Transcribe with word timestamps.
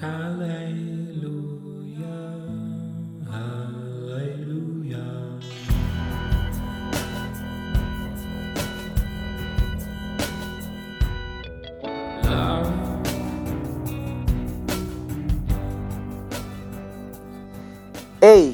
Hey, 0.00 0.06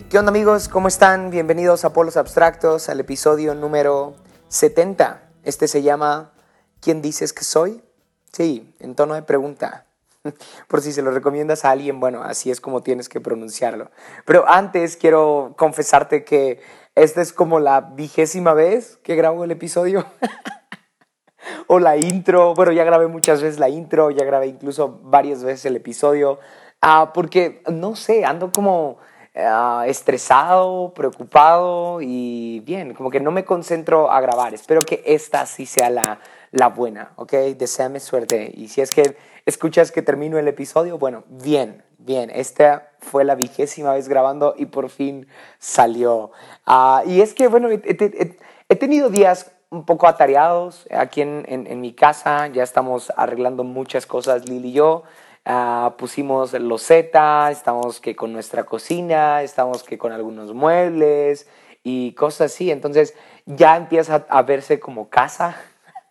¿qué 0.08 0.18
onda 0.18 0.30
amigos? 0.30 0.68
¿Cómo 0.68 0.88
están? 0.88 1.28
Bienvenidos 1.28 1.84
a 1.84 1.92
Polos 1.92 2.16
Abstractos, 2.16 2.88
al 2.88 3.00
episodio 3.00 3.54
número 3.54 4.14
70. 4.48 5.28
Este 5.42 5.68
se 5.68 5.82
llama 5.82 6.32
¿Quién 6.80 7.02
dices 7.02 7.34
que 7.34 7.44
soy? 7.44 7.84
Sí, 8.32 8.74
en 8.78 8.94
tono 8.94 9.12
de 9.12 9.22
pregunta. 9.22 9.84
Por 10.68 10.80
si 10.80 10.92
se 10.92 11.02
lo 11.02 11.10
recomiendas 11.10 11.64
a 11.64 11.70
alguien, 11.70 12.00
bueno, 12.00 12.22
así 12.22 12.50
es 12.50 12.60
como 12.60 12.82
tienes 12.82 13.08
que 13.08 13.20
pronunciarlo. 13.20 13.90
Pero 14.24 14.44
antes 14.48 14.96
quiero 14.96 15.54
confesarte 15.56 16.24
que 16.24 16.60
esta 16.94 17.20
es 17.20 17.32
como 17.32 17.60
la 17.60 17.80
vigésima 17.80 18.54
vez 18.54 18.98
que 19.02 19.16
grabo 19.16 19.44
el 19.44 19.50
episodio. 19.50 20.06
o 21.66 21.78
la 21.78 21.96
intro. 21.96 22.54
Bueno, 22.54 22.72
ya 22.72 22.84
grabé 22.84 23.06
muchas 23.06 23.42
veces 23.42 23.58
la 23.58 23.68
intro, 23.68 24.10
ya 24.10 24.24
grabé 24.24 24.46
incluso 24.46 25.00
varias 25.02 25.42
veces 25.42 25.66
el 25.66 25.76
episodio. 25.76 26.38
Ah, 26.80 27.12
porque, 27.14 27.62
no 27.70 27.96
sé, 27.96 28.24
ando 28.24 28.50
como 28.52 28.98
Ah, 29.36 29.84
estresado, 29.88 30.94
preocupado 30.94 32.00
y 32.00 32.60
bien, 32.60 32.94
como 32.94 33.10
que 33.10 33.18
no 33.18 33.32
me 33.32 33.44
concentro 33.44 34.08
a 34.12 34.20
grabar. 34.20 34.54
Espero 34.54 34.82
que 34.82 35.02
esta 35.04 35.44
sí 35.46 35.66
sea 35.66 35.90
la, 35.90 36.20
la 36.54 36.68
buena, 36.68 37.12
¿ok? 37.16 37.32
Deseame 37.58 37.98
suerte. 37.98 38.50
Y 38.54 38.68
si 38.68 38.80
es 38.80 38.90
que 38.90 39.16
escuchas 39.44 39.90
que 39.90 40.02
termino 40.02 40.38
el 40.38 40.46
episodio, 40.46 40.98
bueno, 40.98 41.24
bien, 41.28 41.82
bien. 41.98 42.30
Esta 42.32 42.92
fue 43.00 43.24
la 43.24 43.34
vigésima 43.34 43.92
vez 43.92 44.08
grabando 44.08 44.54
y 44.56 44.66
por 44.66 44.88
fin 44.88 45.26
salió. 45.58 46.30
Ah, 46.64 47.02
y 47.06 47.20
es 47.20 47.34
que, 47.34 47.48
bueno, 47.48 47.68
he, 47.70 48.76
tenido 48.76 49.10
días 49.10 49.50
un 49.70 49.84
poco 49.84 50.06
atareados 50.06 50.86
aquí 50.92 51.22
en, 51.22 51.44
en, 51.48 51.66
en 51.66 51.80
mi 51.80 51.92
casa. 51.92 52.46
Ya 52.46 52.62
estamos 52.62 53.12
arreglando 53.16 53.64
muchas 53.64 54.06
cosas, 54.06 54.48
Lili 54.48 54.68
y 54.68 54.72
yo. 54.74 55.02
Ah, 55.44 55.96
pusimos 55.98 56.52
loseta, 56.52 57.50
estamos 57.50 58.00
que 58.00 58.14
con 58.14 58.32
nuestra 58.32 58.64
cocina, 58.64 59.42
estamos 59.42 59.82
que 59.82 59.98
con 59.98 60.12
algunos 60.12 60.54
muebles 60.54 61.48
y 61.82 62.12
cosas 62.12 62.52
así. 62.52 62.70
Entonces 62.70 63.14
ya 63.44 63.76
empieza 63.76 64.24
a 64.28 64.42
verse 64.42 64.78
como 64.78 65.10
casa, 65.10 65.56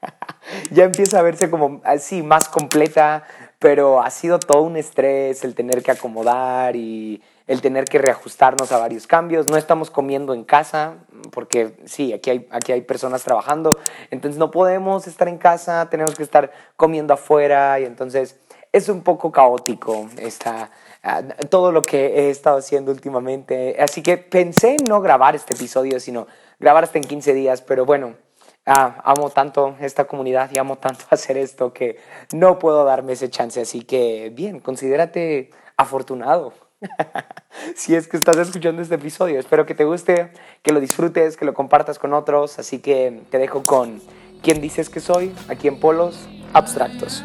ya 0.72 0.84
empieza 0.84 1.20
a 1.20 1.22
verse 1.22 1.50
como 1.50 1.82
así 1.84 2.23
más 2.23 2.50
completa, 2.50 3.23
pero 3.59 4.02
ha 4.02 4.09
sido 4.09 4.40
todo 4.40 4.62
un 4.62 4.78
estrés 4.78 5.44
el 5.44 5.56
tener 5.56 5.84
que 5.84 5.92
acomodar 5.92 6.76
y 6.76 7.22
el 7.48 7.62
tener 7.62 7.86
que 7.86 7.98
reajustarnos 7.98 8.72
a 8.72 8.78
varios 8.78 9.08
cambios. 9.08 9.48
No 9.48 9.58
estamos 9.58 9.90
comiendo 9.90 10.34
en 10.34 10.44
casa 10.44 10.96
porque 11.31 11.78
sí, 11.86 12.14
aquí 12.14 12.30
hay, 12.30 12.48
aquí 12.52 12.72
hay 12.72 12.81
personas 12.81 13.24
trabajando, 13.24 13.78
entonces 14.12 14.38
no 14.38 14.52
podemos 14.52 15.08
estar 15.08 15.28
en 15.28 15.38
casa, 15.38 15.90
tenemos 15.90 16.16
que 16.16 16.24
estar 16.24 16.52
comiendo 16.76 17.14
afuera 17.14 17.80
y 17.80 17.86
entonces 17.86 18.38
es 18.74 18.90
un 18.90 19.04
poco 19.04 19.31
caótico 19.31 20.09
esta, 20.18 20.72
ah, 21.04 21.22
todo 21.50 21.72
lo 21.72 21.84
que 21.84 22.08
he 22.08 22.30
estado 22.30 22.58
haciendo 22.58 22.92
últimamente. 22.92 23.78
Así 23.80 24.02
que 24.02 24.18
pensé 24.18 24.72
en 24.72 24.86
no 24.90 25.00
grabar 25.00 25.36
este 25.36 25.54
episodio, 25.54 26.00
sino 26.00 26.28
grabar 26.59 26.84
hasta 26.84 26.98
en 26.98 27.04
15 27.04 27.34
días, 27.34 27.62
pero 27.62 27.86
bueno, 27.86 28.16
ah, 28.66 29.02
amo 29.03 29.30
tanto 29.30 29.75
esta 29.80 30.06
comunidad 30.06 30.52
y 30.53 30.58
amo 30.58 30.78
tanto 30.78 31.06
hacer 31.09 31.38
esto 31.38 31.73
que 31.73 31.97
no 32.33 32.59
puedo 32.59 32.83
darme 32.86 33.14
ese 33.14 33.30
chance. 33.30 33.61
Así 33.61 33.81
que 33.81 34.31
bien, 34.33 34.59
considérate 34.59 35.52
afortunado. 35.78 36.53
si 37.75 37.95
es 37.95 38.08
que 38.08 38.17
estás 38.17 38.38
escuchando 38.38 38.81
este 38.81 38.95
episodio, 38.95 39.39
espero 39.39 39.66
que 39.66 39.75
te 39.75 39.86
guste, 39.86 40.31
que 40.61 40.73
lo 40.73 40.80
disfrutes, 40.80 41.38
que 41.38 41.45
lo 41.45 41.53
compartas 41.53 42.00
con 42.00 42.14
otros. 42.14 42.59
Así 42.59 42.79
que 42.79 43.22
te 43.29 43.38
dejo 43.38 43.63
con 43.63 44.02
quién 44.41 44.62
dices 44.62 44.90
que 44.90 45.00
soy 45.00 45.34
aquí 45.47 45.68
en 45.68 45.79
Polos 45.79 46.28
Abstractos. 46.53 47.23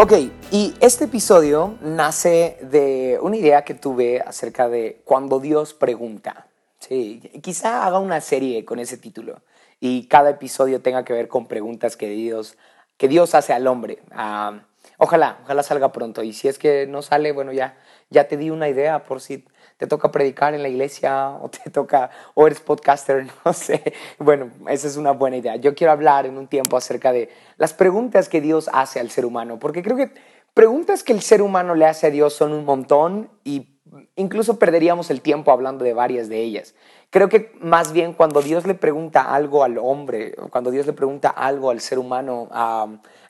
Ok, 0.00 0.12
y 0.52 0.74
este 0.78 1.06
episodio 1.06 1.76
nace 1.80 2.56
de 2.62 3.18
una 3.20 3.36
idea 3.36 3.64
que 3.64 3.74
tuve 3.74 4.20
acerca 4.20 4.68
de 4.68 5.00
cuando 5.04 5.40
Dios 5.40 5.74
pregunta. 5.74 6.46
Sí, 6.78 7.20
quizá 7.42 7.84
haga 7.84 7.98
una 7.98 8.20
serie 8.20 8.64
con 8.64 8.78
ese 8.78 8.96
título 8.96 9.40
y 9.80 10.06
cada 10.06 10.30
episodio 10.30 10.82
tenga 10.82 11.04
que 11.04 11.14
ver 11.14 11.26
con 11.26 11.48
preguntas 11.48 11.96
que 11.96 12.08
Dios, 12.10 12.56
que 12.96 13.08
Dios 13.08 13.34
hace 13.34 13.52
al 13.52 13.66
hombre. 13.66 13.98
Ah, 14.12 14.60
ojalá, 14.98 15.40
ojalá 15.42 15.64
salga 15.64 15.90
pronto. 15.90 16.22
Y 16.22 16.32
si 16.32 16.46
es 16.46 16.60
que 16.60 16.86
no 16.86 17.02
sale, 17.02 17.32
bueno, 17.32 17.52
ya, 17.52 17.76
ya 18.08 18.28
te 18.28 18.36
di 18.36 18.50
una 18.50 18.68
idea 18.68 19.02
por 19.02 19.20
si 19.20 19.46
te 19.78 19.86
toca 19.86 20.10
predicar 20.10 20.54
en 20.54 20.62
la 20.62 20.68
iglesia 20.68 21.30
o 21.30 21.48
te 21.48 21.70
toca, 21.70 22.10
o 22.34 22.46
eres 22.46 22.60
podcaster, 22.60 23.26
no 23.44 23.52
sé. 23.52 23.94
Bueno, 24.18 24.50
esa 24.68 24.88
es 24.88 24.96
una 24.96 25.12
buena 25.12 25.38
idea. 25.38 25.56
Yo 25.56 25.74
quiero 25.74 25.92
hablar 25.92 26.26
en 26.26 26.36
un 26.36 26.48
tiempo 26.48 26.76
acerca 26.76 27.12
de 27.12 27.30
las 27.56 27.72
preguntas 27.72 28.28
que 28.28 28.40
Dios 28.40 28.68
hace 28.72 29.00
al 29.00 29.10
ser 29.10 29.24
humano, 29.24 29.58
porque 29.58 29.82
creo 29.82 29.96
que 29.96 30.10
preguntas 30.52 31.02
que 31.02 31.12
el 31.12 31.22
ser 31.22 31.40
humano 31.40 31.74
le 31.74 31.86
hace 31.86 32.08
a 32.08 32.10
Dios 32.10 32.34
son 32.34 32.52
un 32.52 32.64
montón 32.64 33.30
y 33.44 33.77
incluso 34.16 34.58
perderíamos 34.58 35.10
el 35.10 35.20
tiempo 35.20 35.52
hablando 35.52 35.84
de 35.84 35.94
varias 35.94 36.28
de 36.28 36.40
ellas. 36.40 36.74
Creo 37.10 37.30
que 37.30 37.52
más 37.60 37.92
bien 37.92 38.12
cuando 38.12 38.42
Dios 38.42 38.66
le 38.66 38.74
pregunta 38.74 39.34
algo 39.34 39.64
al 39.64 39.78
hombre, 39.78 40.34
cuando 40.50 40.70
Dios 40.70 40.86
le 40.86 40.92
pregunta 40.92 41.30
algo 41.30 41.70
al 41.70 41.80
ser 41.80 41.98
humano, 41.98 42.50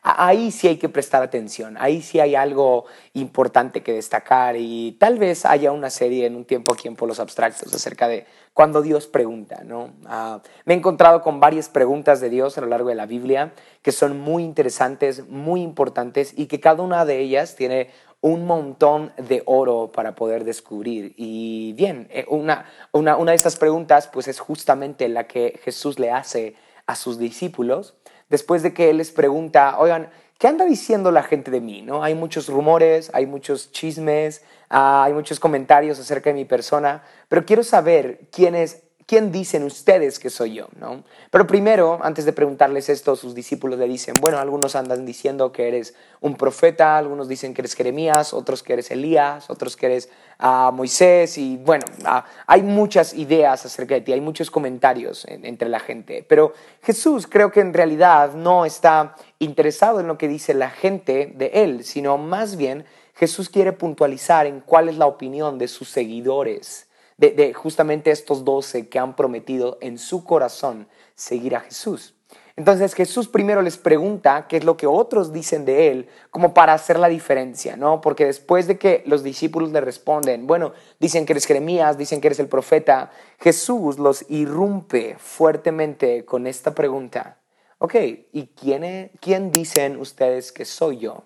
ahí 0.02 0.50
sí 0.50 0.66
hay 0.66 0.78
que 0.78 0.88
prestar 0.88 1.22
atención, 1.22 1.76
ahí 1.78 2.02
sí 2.02 2.18
hay 2.18 2.34
algo 2.34 2.86
importante 3.14 3.84
que 3.84 3.92
destacar 3.92 4.56
y 4.56 4.96
tal 4.98 5.18
vez 5.20 5.44
haya 5.44 5.70
una 5.70 5.90
serie 5.90 6.26
en 6.26 6.34
un 6.34 6.44
tiempo 6.44 6.72
aquí 6.72 6.88
en 6.88 6.96
Polos 6.96 7.20
Abstractos 7.20 7.72
acerca 7.72 8.08
de 8.08 8.26
cuando 8.52 8.82
Dios 8.82 9.06
pregunta. 9.06 9.62
¿no? 9.64 9.90
Ah, 10.06 10.40
me 10.64 10.74
he 10.74 10.76
encontrado 10.76 11.22
con 11.22 11.38
varias 11.38 11.68
preguntas 11.68 12.20
de 12.20 12.30
Dios 12.30 12.58
a 12.58 12.62
lo 12.62 12.66
largo 12.66 12.88
de 12.88 12.96
la 12.96 13.06
Biblia 13.06 13.52
que 13.82 13.92
son 13.92 14.18
muy 14.18 14.42
interesantes, 14.42 15.28
muy 15.28 15.62
importantes 15.62 16.34
y 16.36 16.46
que 16.46 16.58
cada 16.58 16.82
una 16.82 17.04
de 17.04 17.20
ellas 17.20 17.54
tiene 17.54 17.90
un 18.20 18.46
montón 18.46 19.12
de 19.16 19.42
oro 19.46 19.92
para 19.92 20.14
poder 20.14 20.44
descubrir. 20.44 21.14
Y 21.16 21.72
bien, 21.74 22.08
eh, 22.10 22.24
una, 22.28 22.66
una, 22.92 23.16
una 23.16 23.32
de 23.32 23.36
estas 23.36 23.56
preguntas 23.56 24.08
pues 24.08 24.28
es 24.28 24.40
justamente 24.40 25.08
la 25.08 25.26
que 25.26 25.60
Jesús 25.62 25.98
le 25.98 26.10
hace 26.10 26.54
a 26.86 26.96
sus 26.96 27.18
discípulos 27.18 27.94
después 28.28 28.62
de 28.62 28.74
que 28.74 28.90
Él 28.90 28.98
les 28.98 29.10
pregunta, 29.10 29.78
oigan, 29.78 30.10
¿qué 30.38 30.48
anda 30.48 30.64
diciendo 30.64 31.10
la 31.10 31.22
gente 31.22 31.50
de 31.50 31.60
mí? 31.60 31.82
¿No? 31.82 32.02
Hay 32.02 32.14
muchos 32.14 32.48
rumores, 32.48 33.10
hay 33.14 33.26
muchos 33.26 33.72
chismes, 33.72 34.42
ah, 34.68 35.04
hay 35.04 35.12
muchos 35.12 35.40
comentarios 35.40 35.98
acerca 35.98 36.30
de 36.30 36.34
mi 36.34 36.44
persona, 36.44 37.02
pero 37.28 37.44
quiero 37.44 37.62
saber 37.62 38.28
quién 38.30 38.54
es 38.54 38.82
¿quién 39.08 39.32
dicen 39.32 39.62
ustedes 39.62 40.18
que 40.18 40.28
soy 40.28 40.52
yo? 40.54 40.68
¿no? 40.78 41.02
Pero 41.30 41.46
primero, 41.46 41.98
antes 42.02 42.26
de 42.26 42.34
preguntarles 42.34 42.90
esto, 42.90 43.16
sus 43.16 43.34
discípulos 43.34 43.78
le 43.78 43.88
dicen, 43.88 44.14
bueno, 44.20 44.38
algunos 44.38 44.76
andan 44.76 45.06
diciendo 45.06 45.50
que 45.50 45.66
eres 45.66 45.94
un 46.20 46.36
profeta, 46.36 46.98
algunos 46.98 47.26
dicen 47.26 47.54
que 47.54 47.62
eres 47.62 47.74
Jeremías, 47.74 48.34
otros 48.34 48.62
que 48.62 48.74
eres 48.74 48.90
Elías, 48.90 49.48
otros 49.48 49.76
que 49.76 49.86
eres 49.86 50.10
uh, 50.40 50.70
Moisés, 50.72 51.38
y 51.38 51.56
bueno, 51.56 51.86
uh, 52.02 52.20
hay 52.46 52.62
muchas 52.62 53.14
ideas 53.14 53.64
acerca 53.64 53.94
de 53.94 54.02
ti, 54.02 54.12
hay 54.12 54.20
muchos 54.20 54.50
comentarios 54.50 55.24
entre 55.26 55.70
la 55.70 55.80
gente, 55.80 56.22
pero 56.28 56.52
Jesús 56.82 57.26
creo 57.26 57.50
que 57.50 57.60
en 57.60 57.72
realidad 57.72 58.34
no 58.34 58.66
está 58.66 59.16
interesado 59.38 60.00
en 60.00 60.06
lo 60.06 60.18
que 60.18 60.28
dice 60.28 60.52
la 60.52 60.68
gente 60.68 61.32
de 61.34 61.46
él, 61.54 61.82
sino 61.84 62.18
más 62.18 62.56
bien 62.56 62.84
Jesús 63.14 63.48
quiere 63.48 63.72
puntualizar 63.72 64.46
en 64.46 64.60
cuál 64.60 64.90
es 64.90 64.98
la 64.98 65.06
opinión 65.06 65.56
de 65.56 65.66
sus 65.66 65.88
seguidores 65.88 66.87
de, 67.18 67.52
justamente 67.52 68.10
estos 68.10 68.44
doce 68.44 68.88
que 68.88 68.98
han 68.98 69.16
prometido 69.16 69.76
en 69.80 69.98
su 69.98 70.24
corazón 70.24 70.88
seguir 71.14 71.56
a 71.56 71.60
Jesús. 71.60 72.14
Entonces 72.56 72.94
Jesús 72.94 73.28
primero 73.28 73.62
les 73.62 73.76
pregunta 73.76 74.46
qué 74.48 74.56
es 74.56 74.64
lo 74.64 74.76
que 74.76 74.86
otros 74.86 75.32
dicen 75.32 75.64
de 75.64 75.90
él, 75.90 76.08
como 76.30 76.54
para 76.54 76.72
hacer 76.72 76.98
la 76.98 77.08
diferencia, 77.08 77.76
¿no? 77.76 78.00
Porque 78.00 78.26
después 78.26 78.66
de 78.66 78.78
que 78.78 79.02
los 79.06 79.22
discípulos 79.22 79.70
le 79.70 79.80
responden, 79.80 80.46
bueno, 80.46 80.72
dicen 80.98 81.24
que 81.24 81.34
eres 81.34 81.46
Jeremías, 81.46 81.98
dicen 81.98 82.20
que 82.20 82.28
eres 82.28 82.40
el 82.40 82.48
profeta, 82.48 83.10
Jesús 83.38 83.98
los 83.98 84.24
irrumpe 84.28 85.16
fuertemente 85.18 86.24
con 86.24 86.48
esta 86.48 86.74
pregunta. 86.74 87.38
Ok, 87.78 87.94
¿y 88.32 88.48
quién, 88.60 89.12
quién 89.20 89.52
dicen 89.52 90.00
ustedes 90.00 90.50
que 90.50 90.64
soy 90.64 90.98
yo? 90.98 91.24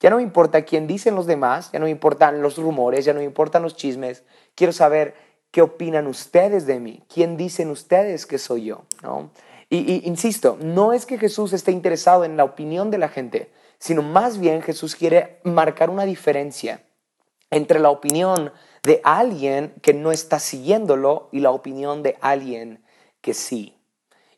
Ya 0.00 0.10
no 0.10 0.16
me 0.16 0.22
importa 0.22 0.66
quién 0.66 0.86
dicen 0.86 1.14
los 1.14 1.26
demás, 1.26 1.70
ya 1.72 1.78
no 1.78 1.86
me 1.86 1.90
importan 1.90 2.42
los 2.42 2.58
rumores, 2.58 3.04
ya 3.04 3.14
no 3.14 3.20
me 3.20 3.24
importan 3.24 3.62
los 3.62 3.74
chismes. 3.74 4.24
Quiero 4.54 4.72
saber 4.72 5.14
qué 5.54 5.62
opinan 5.62 6.08
ustedes 6.08 6.66
de 6.66 6.80
mí, 6.80 7.04
quién 7.08 7.36
dicen 7.36 7.70
ustedes 7.70 8.26
que 8.26 8.38
soy 8.38 8.64
yo. 8.64 8.82
¿no? 9.04 9.30
Y, 9.70 10.04
insisto, 10.04 10.58
no 10.60 10.92
es 10.92 11.06
que 11.06 11.16
Jesús 11.16 11.52
esté 11.52 11.70
interesado 11.70 12.24
en 12.24 12.36
la 12.36 12.42
opinión 12.42 12.90
de 12.90 12.98
la 12.98 13.08
gente, 13.08 13.52
sino 13.78 14.02
más 14.02 14.38
bien 14.40 14.62
Jesús 14.62 14.96
quiere 14.96 15.38
marcar 15.44 15.90
una 15.90 16.06
diferencia 16.06 16.82
entre 17.52 17.78
la 17.78 17.90
opinión 17.90 18.52
de 18.82 19.00
alguien 19.04 19.74
que 19.80 19.94
no 19.94 20.10
está 20.10 20.40
siguiéndolo 20.40 21.28
y 21.30 21.38
la 21.38 21.52
opinión 21.52 22.02
de 22.02 22.18
alguien 22.20 22.82
que 23.20 23.32
sí. 23.32 23.78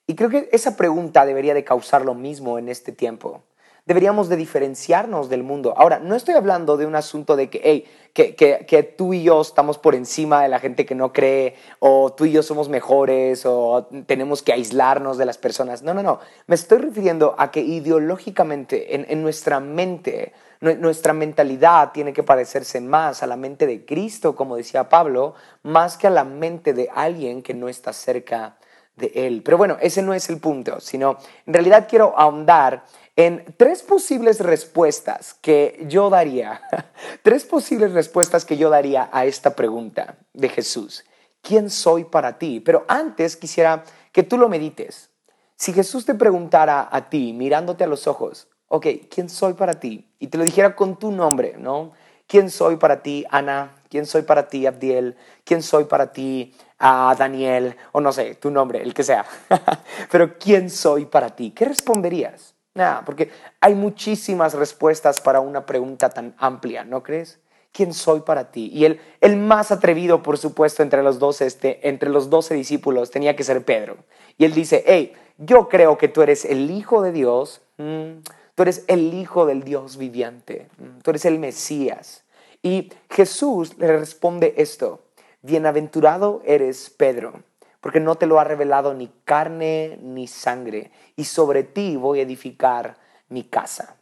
Y 0.07 0.17
creo 0.17 0.29
que 0.29 0.51
esa 0.53 0.77
pregunta 0.77 1.25
debería 1.25 1.55
de 1.55 1.65
causar 1.65 2.05
lo 2.05 2.13
mismo 2.13 2.59
en 2.59 2.69
este 2.69 2.93
tiempo. 2.93 3.43
Deberíamos 3.87 4.29
de 4.29 4.35
diferenciarnos 4.35 5.29
del 5.29 5.45
mundo. 5.45 5.73
Ahora, 5.77 6.01
no 6.01 6.17
estoy 6.17 6.35
hablando 6.35 6.77
de 6.77 6.87
un 6.87 6.97
asunto 6.97 7.37
de 7.37 7.49
que, 7.49 7.61
hey, 7.63 7.85
que, 8.13 8.35
que, 8.35 8.83
tú 8.83 9.15
y 9.15 9.23
yo 9.23 9.41
estamos 9.41 9.79
por 9.79 9.95
encima 9.95 10.43
de 10.43 10.49
la 10.49 10.59
gente 10.59 10.85
que 10.85 10.97
no 10.97 11.13
cree, 11.13 11.55
o 11.79 12.13
tú 12.13 12.25
y 12.25 12.33
yo 12.33 12.43
somos 12.43 12.69
mejores, 12.69 13.47
o 13.47 13.87
tenemos 14.07 14.43
que 14.43 14.53
aislarnos 14.53 15.19
de 15.19 15.25
las 15.25 15.39
personas. 15.39 15.85
No, 15.85 15.95
no, 15.95 16.03
no. 16.03 16.19
Me 16.49 16.57
estoy 16.57 16.79
refiriendo 16.79 17.37
a 17.39 17.53
que 17.53 17.61
ideológicamente, 17.61 18.97
en, 18.97 19.07
en 19.09 19.23
nuestra 19.23 19.61
mente, 19.61 20.33
nuestra 20.61 21.13
mentalidad 21.13 21.93
tiene 21.93 22.13
que 22.13 22.25
parecerse 22.25 22.81
más 22.81 23.23
a 23.23 23.29
la 23.29 23.37
mente 23.37 23.69
de 23.69 23.85
Cristo, 23.85 24.35
como 24.35 24.57
decía 24.57 24.89
Pablo, 24.89 25.35
más 25.63 25.97
que 25.97 26.09
a 26.09 26.11
la 26.11 26.25
mente 26.25 26.73
de 26.73 26.89
alguien 26.93 27.41
que 27.41 27.55
no 27.55 27.69
está 27.69 27.93
cerca 27.93 28.57
de 28.97 29.13
Él. 29.15 29.43
Pero 29.45 29.59
bueno, 29.59 29.77
ese 29.81 30.03
no 30.03 30.15
es 30.15 30.29
el 30.29 30.41
punto, 30.41 30.81
sino 30.81 31.19
en 31.47 31.55
realidad 31.55 31.87
quiero 31.89 32.19
ahondar 32.19 32.85
en 33.17 33.45
tres 33.57 33.83
posibles 33.83 34.41
respuestas 34.41 35.35
que 35.41 35.85
yo 35.89 36.11
daría, 36.11 36.61
tres 37.23 37.45
posibles 37.45 37.93
respuestas 37.93 38.45
que 38.45 38.59
yo 38.59 38.69
daría 38.69 39.09
a 39.11 39.25
esta 39.25 39.57
pregunta 39.57 40.19
de 40.35 40.51
Jesús. 40.51 41.05
¿Quién 41.41 41.71
soy 41.71 42.05
para 42.05 42.39
ti? 42.39 42.61
Pero 42.61 42.85
antes 42.89 43.37
quisiera 43.37 43.85
que 44.13 44.23
tú 44.23 44.37
lo 44.37 44.51
medites. 44.51 45.11
Si 45.57 45.73
Jesús 45.73 46.05
te 46.05 46.15
preguntara 46.15 46.89
a 46.93 47.09
ti, 47.09 47.33
mirándote 47.33 47.85
a 47.85 47.87
los 47.87 48.07
ojos, 48.07 48.49
ok, 48.69 48.87
¿quién 49.09 49.31
soy 49.31 49.55
para 49.55 49.81
ti? 49.81 50.11
Y 50.19 50.27
te 50.27 50.37
lo 50.37 50.45
dijera 50.45 50.77
con 50.77 50.99
tu 50.99 51.11
nombre, 51.11 51.55
¿no? 51.59 51.93
¿Quién 52.27 52.51
soy 52.51 52.77
para 52.77 53.03
ti, 53.03 53.25
Ana? 53.31 53.77
¿Quién 53.89 54.05
soy 54.05 54.23
para 54.23 54.49
ti, 54.49 54.67
Abdiel? 54.67 55.17
¿Quién 55.45 55.63
soy 55.63 55.85
para 55.85 56.13
ti, 56.13 56.55
a 56.79 57.15
Daniel? 57.17 57.77
O 57.93 58.01
no 58.01 58.13
sé, 58.13 58.35
tu 58.35 58.51
nombre, 58.51 58.83
el 58.83 58.93
que 58.93 59.05
sea. 59.05 59.25
Pero 60.11 60.37
¿quién 60.37 60.69
soy 60.69 61.07
para 61.07 61.31
ti? 61.31 61.53
¿Qué 61.53 61.65
responderías? 61.65 62.56
Nada, 62.77 63.03
porque 63.05 63.31
hay 63.61 63.75
muchísimas 63.75 64.55
respuestas 64.55 65.21
para 65.21 65.41
una 65.41 65.67
pregunta 65.67 66.11
tan 66.11 66.35
amplia, 66.39 66.85
¿no 66.85 67.03
crees? 67.03 67.41
¿Quién 67.73 67.93
soy 67.93 68.21
para 68.21 68.53
ti? 68.53 68.71
Y 68.73 68.85
el, 68.85 69.01
el 69.21 69.37
más 69.37 69.73
atrevido, 69.73 70.23
por 70.23 70.39
supuesto, 70.39 70.85
entre 70.85 71.03
los, 71.03 71.19
dos, 71.19 71.41
este, 71.41 71.89
entre 71.89 72.11
los 72.11 72.31
doce 72.31 72.55
discípulos 72.55 73.11
tenía 73.11 73.35
que 73.35 73.43
ser 73.43 73.65
Pedro. 73.65 73.97
Y 74.39 74.45
él 74.45 74.53
dice, 74.53 74.85
hey, 74.87 75.13
yo 75.39 75.69
creo 75.69 75.99
que 75.99 76.09
tú 76.09 76.23
eres 76.23 76.45
el 76.45 76.71
Hijo 76.71 77.03
de 77.03 77.13
Dios. 77.13 77.61
Mm, 77.79 78.21
Tú 78.57 78.63
eres 78.63 78.85
el 78.89 79.13
Hijo 79.13 79.45
del 79.45 79.65
Dios 79.65 79.99
viviente. 79.99 80.69
Tú 81.03 81.11
eres 81.11 81.27
el 81.27 81.39
Mesías. 81.39 82.25
Y 82.63 82.91
Jesús 83.11 83.77
le 83.77 83.99
responde 83.99 84.55
esto. 84.57 85.03
Bienaventurado 85.43 86.41
eres 86.47 86.89
Pedro, 86.89 87.43
porque 87.81 88.01
no 88.01 88.17
te 88.17 88.27
lo 88.27 88.41
ha 88.41 88.45
revelado 88.45 88.95
ni 88.95 89.11
carne 89.25 89.99
ni 90.03 90.27
sangre, 90.27 90.91
y 91.17 91.25
sobre 91.25 91.63
ti 91.63 91.97
voy 91.97 92.21
a 92.21 92.23
edificar 92.23 92.97
mi 93.29 93.45
casa. 93.45 93.97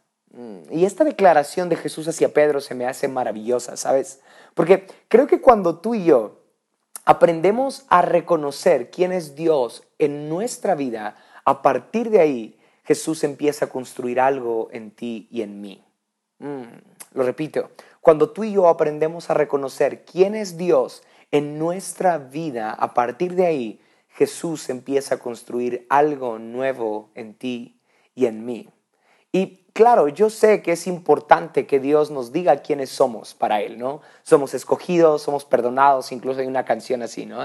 Y 0.69 0.83
esta 0.83 1.05
declaración 1.05 1.69
de 1.69 1.77
Jesús 1.77 2.07
hacia 2.09 2.33
Pedro 2.33 2.59
se 2.59 2.75
me 2.75 2.85
hace 2.85 3.07
maravillosa, 3.07 3.77
¿sabes? 3.77 4.19
Porque 4.53 4.85
creo 5.07 5.27
que 5.27 5.39
cuando 5.39 5.79
tú 5.79 5.95
y 5.95 6.03
yo 6.03 6.41
aprendemos 7.05 7.85
a 7.87 8.01
reconocer 8.01 8.91
quién 8.91 9.13
es 9.13 9.35
Dios 9.35 9.83
en 9.97 10.27
nuestra 10.27 10.75
vida, 10.75 11.15
a 11.45 11.61
partir 11.61 12.09
de 12.09 12.19
ahí 12.19 12.59
Jesús 12.83 13.23
empieza 13.23 13.65
a 13.65 13.69
construir 13.69 14.19
algo 14.19 14.67
en 14.71 14.91
ti 14.91 15.27
y 15.31 15.41
en 15.41 15.61
mí. 15.61 15.83
Mm, 16.39 16.63
lo 17.13 17.23
repito, 17.23 17.69
cuando 18.01 18.31
tú 18.31 18.43
y 18.43 18.51
yo 18.51 18.67
aprendemos 18.67 19.29
a 19.29 19.33
reconocer 19.35 20.03
quién 20.03 20.35
es 20.35 20.57
Dios 20.57 21.01
en 21.31 21.59
nuestra 21.59 22.17
vida, 22.17 22.71
a 22.71 22.93
partir 22.93 23.35
de 23.35 23.45
ahí 23.45 23.81
Jesús 24.09 24.69
empieza 24.69 25.15
a 25.15 25.19
construir 25.19 25.85
algo 25.89 26.39
nuevo 26.39 27.09
en 27.15 27.33
ti 27.33 27.79
y 28.15 28.25
en 28.25 28.45
mí. 28.45 28.69
Y 29.33 29.65
claro, 29.73 30.07
yo 30.07 30.29
sé 30.29 30.61
que 30.61 30.71
es 30.71 30.87
importante 30.87 31.67
que 31.67 31.81
Dios 31.81 32.09
nos 32.09 32.31
diga 32.31 32.61
quiénes 32.61 32.89
somos 32.89 33.33
para 33.33 33.61
Él, 33.61 33.77
¿no? 33.77 33.99
Somos 34.23 34.53
escogidos, 34.53 35.23
somos 35.23 35.43
perdonados, 35.43 36.13
incluso 36.13 36.39
hay 36.39 36.47
una 36.47 36.63
canción 36.63 37.01
así, 37.01 37.25
¿no? 37.25 37.41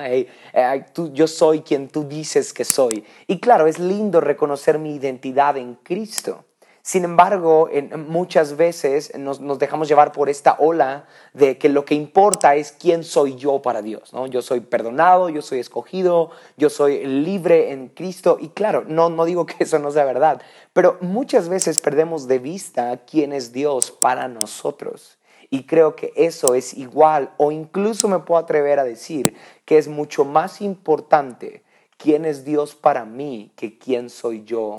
yo 1.13 1.27
soy 1.27 1.63
quien 1.63 1.89
tú 1.89 2.07
dices 2.07 2.53
que 2.53 2.65
soy. 2.65 3.05
Y 3.27 3.41
claro, 3.41 3.67
es 3.67 3.81
lindo 3.81 4.21
reconocer 4.21 4.79
mi 4.79 4.95
identidad 4.95 5.57
en 5.57 5.75
Cristo. 5.75 6.45
Sin 6.83 7.05
embargo, 7.05 7.69
muchas 8.09 8.57
veces 8.57 9.13
nos, 9.19 9.59
dejamos 9.59 9.87
llevar 9.87 10.13
por 10.13 10.31
esta 10.31 10.57
ola 10.59 11.07
de 11.35 11.59
que 11.59 11.69
lo 11.69 11.85
que 11.85 11.95
importa 11.95 12.55
es 12.55 12.73
quién 12.73 13.05
soy 13.05 13.37
yo 13.37 13.61
para 13.61 13.83
Dios. 13.83 14.15
¿no? 14.15 14.27
Yo 14.27 14.41
soy 14.41 14.61
perdonado, 14.61 15.29
yo 15.29 15.43
soy 15.43 15.59
escogido, 15.59 16.31
yo 16.57 16.71
soy 16.71 17.05
libre 17.05 17.73
en 17.73 17.89
Cristo. 17.89 18.39
Y 18.41 18.49
claro, 18.49 18.85
no, 18.87 19.11
no 19.11 19.27
digo 19.27 19.45
que 19.45 19.57
eso 19.65 19.79
no 19.79 19.91
sea 19.91 20.05
verdad, 20.05 20.41
pero 20.73 20.97
muchas 21.03 21.49
veces 21.49 21.79
perdemos 21.79 22.29
de 22.29 22.39
vista 22.39 23.05
quién 23.05 23.33
es 23.35 23.53
Dios 23.53 23.91
para 23.91 24.29
nosotros. 24.29 25.19
Y 25.51 25.65
creo 25.65 25.97
que 25.97 26.13
eso 26.17 26.55
es 26.55 26.75
igual 26.75 27.35
o 27.37 27.53
incluso 27.53 28.09
me 28.09 28.21
puedo 28.21 28.41
atrever 28.41 28.79
a 28.79 28.85
decir 28.85 29.37
que 29.65 29.79
es 29.79 29.89
mucho 29.89 30.25
más 30.25 30.61
importante 30.61 31.65
quién 31.99 32.25
es 32.25 32.45
Dios 32.45 32.75
para 32.75 33.05
mí 33.05 33.53
que 33.57 33.77
quién 33.77 34.09
soy 34.09 34.45
yo 34.45 34.77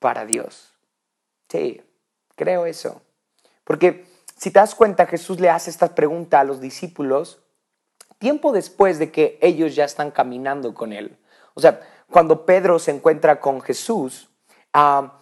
para 0.00 0.26
Dios. 0.26 0.77
Sí, 1.48 1.82
creo 2.36 2.66
eso. 2.66 3.02
Porque 3.64 4.06
si 4.36 4.50
te 4.50 4.60
das 4.60 4.74
cuenta, 4.74 5.06
Jesús 5.06 5.40
le 5.40 5.50
hace 5.50 5.70
esta 5.70 5.94
pregunta 5.94 6.40
a 6.40 6.44
los 6.44 6.60
discípulos 6.60 7.42
tiempo 8.18 8.52
después 8.52 8.98
de 8.98 9.10
que 9.10 9.38
ellos 9.40 9.74
ya 9.74 9.84
están 9.84 10.10
caminando 10.10 10.74
con 10.74 10.92
él. 10.92 11.16
O 11.54 11.60
sea, 11.60 11.80
cuando 12.10 12.44
Pedro 12.44 12.78
se 12.78 12.90
encuentra 12.90 13.40
con 13.40 13.60
Jesús, 13.60 14.28
ah, 14.72 15.20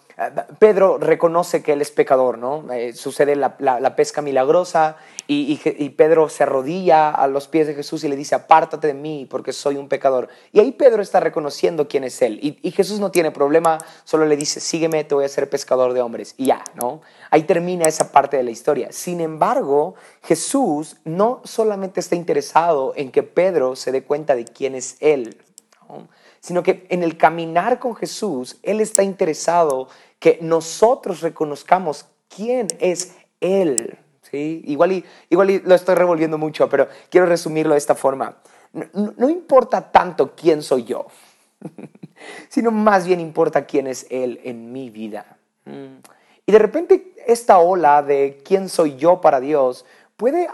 Pedro 0.59 0.97
reconoce 0.97 1.63
que 1.63 1.75
él 1.75 1.83
es 1.83 1.91
pecador, 1.91 2.39
¿no? 2.39 2.73
Eh, 2.73 2.95
sucede 2.95 3.37
la, 3.37 3.97
pesca 3.97 4.23
milagrosa 4.23 4.97
y, 5.27 5.57
Pedro 5.91 6.31
se 6.31 6.43
arrodilla 6.43 7.11
a 7.11 7.27
los 7.27 7.49
pies 7.49 7.67
de 7.67 7.75
Jesús 7.75 8.03
y 8.03 8.09
le 8.09 8.17
dice, 8.17 8.35
apártate 8.35 8.87
de 8.87 8.95
mí 8.95 9.27
porque 9.29 9.53
soy 9.53 9.77
un 9.77 9.89
pecador. 9.89 10.29
Y 10.53 10.61
ahí 10.61 10.73
Pedro 10.73 11.03
está 11.03 11.21
reconociendo 11.21 11.87
quién 11.87 12.05
es 12.05 12.23
él. 12.23 12.39
Y, 12.41 12.71
Jesús 12.71 12.99
no 12.99 13.11
tiene 13.11 13.31
problema, 13.31 13.77
solo 14.05 14.25
le 14.25 14.39
dice, 14.39 14.59
sígueme, 14.61 15.05
te 15.05 15.15
voy 15.15 15.27
a 15.27 15.29
ser 15.29 15.51
pescador 15.51 15.93
de 15.93 16.01
hombres. 16.01 16.35
Y 16.39 16.47
ya, 16.47 16.65
¿no? 16.75 17.03
Ahí 17.31 17.43
termina 17.43 17.87
esa 17.87 18.11
parte 18.11 18.39
de 18.39 18.43
la 18.43 18.51
historia. 18.51 18.93
Sin 18.93 19.21
embargo, 19.21 19.97
Jesús 20.23 20.97
no 21.05 21.43
solamente 21.45 22.01
está 22.01 22.17
interesado 22.17 22.95
en 22.97 23.11
que 23.11 23.23
Pedro 23.23 23.77
se 23.77 23.93
dé 23.93 24.03
cuenta 24.03 24.35
de 24.35 24.47
quién 24.47 24.75
es 24.75 24.97
él, 25.01 25.37
sino 26.47 26.63
que 26.63 26.87
en 26.91 27.03
el 27.03 27.17
caminar 27.17 27.81
con 27.81 27.97
Jesús, 27.97 28.59
Él 28.63 28.81
está 28.81 29.03
interesado 29.03 29.89
que 30.19 30.39
nosotros 30.41 31.21
reconozcamos 31.21 32.07
quién 32.35 32.69
es 32.79 33.17
Él. 33.41 33.99
¿sí? 34.23 34.63
Igual, 34.67 34.93
y, 34.93 35.05
igual 35.31 35.63
lo 35.65 35.75
estoy 35.75 35.95
revolviendo 35.95 36.39
mucho, 36.39 36.69
pero 36.69 36.89
quiero 37.11 37.27
resumirlo 37.27 37.73
de 37.73 37.79
esta 37.79 37.95
forma. 37.95 38.37
No, 38.93 39.29
importa 39.29 39.91
tanto 39.91 40.35
quién 40.37 40.63
soy 40.63 40.85
yo, 40.85 41.07
sino 42.49 42.71
más 42.71 43.07
bien 43.07 43.21
importa 43.21 43.65
quién 43.65 43.87
es 43.87 44.07
Él 44.11 44.41
en 44.45 44.73
mi 44.73 44.91
vida. 44.91 45.39
Mm. 45.65 45.99
Y 46.45 46.53
de 46.53 46.59
repente 46.59 47.15
esta 47.27 47.59
ola 47.59 48.03
de 48.03 48.43
quién 48.45 48.69
soy 48.69 48.97
yo 48.97 49.21
para 49.21 49.41
Dios 49.41 49.85
puede, 50.17 50.49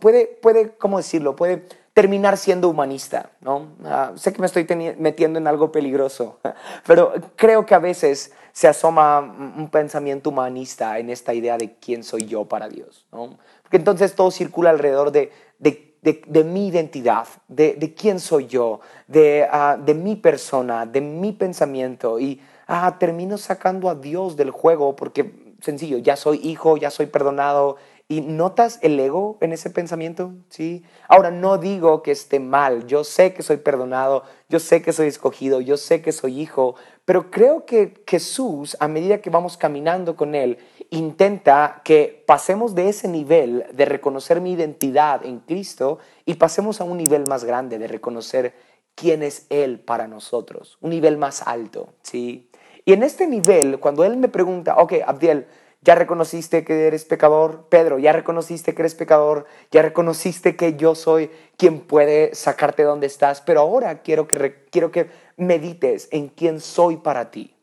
puede, 0.00 0.26
puede 0.26 0.70
¿cómo 0.76 0.98
decirlo? 0.98 1.36
Puede 1.36 1.66
terminar 1.96 2.36
siendo 2.36 2.68
humanista, 2.68 3.30
¿no? 3.40 3.68
Ah, 3.82 4.12
sé 4.16 4.30
que 4.34 4.38
me 4.38 4.46
estoy 4.46 4.66
metiendo 4.98 5.38
en 5.38 5.46
algo 5.46 5.72
peligroso, 5.72 6.38
pero 6.86 7.14
creo 7.36 7.64
que 7.64 7.74
a 7.74 7.78
veces 7.78 8.34
se 8.52 8.68
asoma 8.68 9.20
un 9.20 9.70
pensamiento 9.70 10.28
humanista 10.28 10.98
en 10.98 11.08
esta 11.08 11.32
idea 11.32 11.56
de 11.56 11.76
quién 11.76 12.04
soy 12.04 12.26
yo 12.26 12.44
para 12.44 12.68
Dios, 12.68 13.06
¿no? 13.12 13.38
Porque 13.62 13.78
entonces 13.78 14.14
todo 14.14 14.30
circula 14.30 14.68
alrededor 14.68 15.10
de, 15.10 15.32
de, 15.58 16.44
mi 16.44 16.68
identidad, 16.68 17.28
de, 17.48 17.94
quién 17.98 18.20
soy 18.20 18.46
yo, 18.46 18.80
de, 19.08 19.48
ah, 19.50 19.78
de 19.82 19.94
mi 19.94 20.16
persona, 20.16 20.84
de 20.84 21.00
mi 21.00 21.32
pensamiento 21.32 22.20
y 22.20 22.42
ah, 22.66 22.94
termino 23.00 23.38
sacando 23.38 23.88
a 23.88 23.94
Dios 23.94 24.36
del 24.36 24.50
juego 24.50 24.94
porque 24.96 25.46
sencillo, 25.62 25.98
ya 25.98 26.16
soy 26.16 26.40
hijo, 26.42 26.76
ya 26.76 26.90
soy 26.90 27.06
perdonado, 27.06 27.76
¿Y 28.08 28.20
notas 28.20 28.78
el 28.82 29.00
ego 29.00 29.36
en 29.40 29.52
ese 29.52 29.68
pensamiento? 29.68 30.32
¿Sí? 30.48 30.84
Ahora, 31.08 31.32
no 31.32 31.58
digo 31.58 32.02
que 32.04 32.12
esté 32.12 32.38
mal, 32.38 32.86
yo 32.86 33.02
sé 33.02 33.34
que 33.34 33.42
soy 33.42 33.56
perdonado, 33.56 34.22
yo 34.48 34.60
sé 34.60 34.80
que 34.80 34.92
soy 34.92 35.08
escogido, 35.08 35.60
yo 35.60 35.76
sé 35.76 36.02
que 36.02 36.12
soy 36.12 36.40
hijo, 36.40 36.76
pero 37.04 37.32
creo 37.32 37.66
que 37.66 38.04
Jesús, 38.06 38.76
a 38.78 38.86
medida 38.86 39.20
que 39.20 39.30
vamos 39.30 39.56
caminando 39.56 40.14
con 40.14 40.36
Él, 40.36 40.58
intenta 40.90 41.82
que 41.84 42.22
pasemos 42.28 42.76
de 42.76 42.90
ese 42.90 43.08
nivel 43.08 43.66
de 43.72 43.84
reconocer 43.86 44.40
mi 44.40 44.52
identidad 44.52 45.26
en 45.26 45.40
Cristo 45.40 45.98
y 46.24 46.34
pasemos 46.34 46.80
a 46.80 46.84
un 46.84 46.98
nivel 46.98 47.24
más 47.28 47.42
grande 47.42 47.76
de 47.76 47.88
reconocer 47.88 48.54
quién 48.94 49.24
es 49.24 49.46
Él 49.50 49.80
para 49.80 50.06
nosotros, 50.06 50.78
un 50.80 50.90
nivel 50.90 51.18
más 51.18 51.42
alto, 51.42 51.88
¿sí? 52.02 52.50
Y 52.84 52.92
en 52.92 53.02
este 53.02 53.26
nivel, 53.26 53.80
cuando 53.80 54.04
Él 54.04 54.16
me 54.16 54.28
pregunta, 54.28 54.76
ok, 54.76 54.94
Abdiel, 55.04 55.48
ya 55.82 55.94
reconociste 55.94 56.64
que 56.64 56.86
eres 56.86 57.04
pecador, 57.04 57.66
Pedro, 57.68 57.98
ya 57.98 58.12
reconociste 58.12 58.74
que 58.74 58.82
eres 58.82 58.94
pecador, 58.94 59.46
ya 59.70 59.82
reconociste 59.82 60.56
que 60.56 60.76
yo 60.76 60.94
soy 60.94 61.30
quien 61.56 61.80
puede 61.80 62.34
sacarte 62.34 62.82
de 62.82 62.88
donde 62.88 63.06
estás, 63.06 63.40
pero 63.40 63.60
ahora 63.60 64.02
quiero 64.02 64.26
que, 64.26 64.64
quiero 64.70 64.90
que 64.90 65.10
medites 65.36 66.08
en 66.10 66.28
quién 66.28 66.60
soy 66.60 66.96
para 66.96 67.30
ti. 67.30 67.54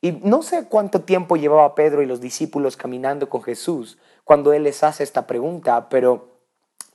Y 0.00 0.12
no 0.22 0.42
sé 0.42 0.66
cuánto 0.68 1.00
tiempo 1.00 1.36
llevaba 1.36 1.74
Pedro 1.74 2.02
y 2.02 2.06
los 2.06 2.20
discípulos 2.20 2.76
caminando 2.76 3.30
con 3.30 3.42
Jesús 3.42 3.98
cuando 4.22 4.52
Él 4.52 4.64
les 4.64 4.84
hace 4.84 5.02
esta 5.02 5.26
pregunta, 5.26 5.88
pero 5.88 6.28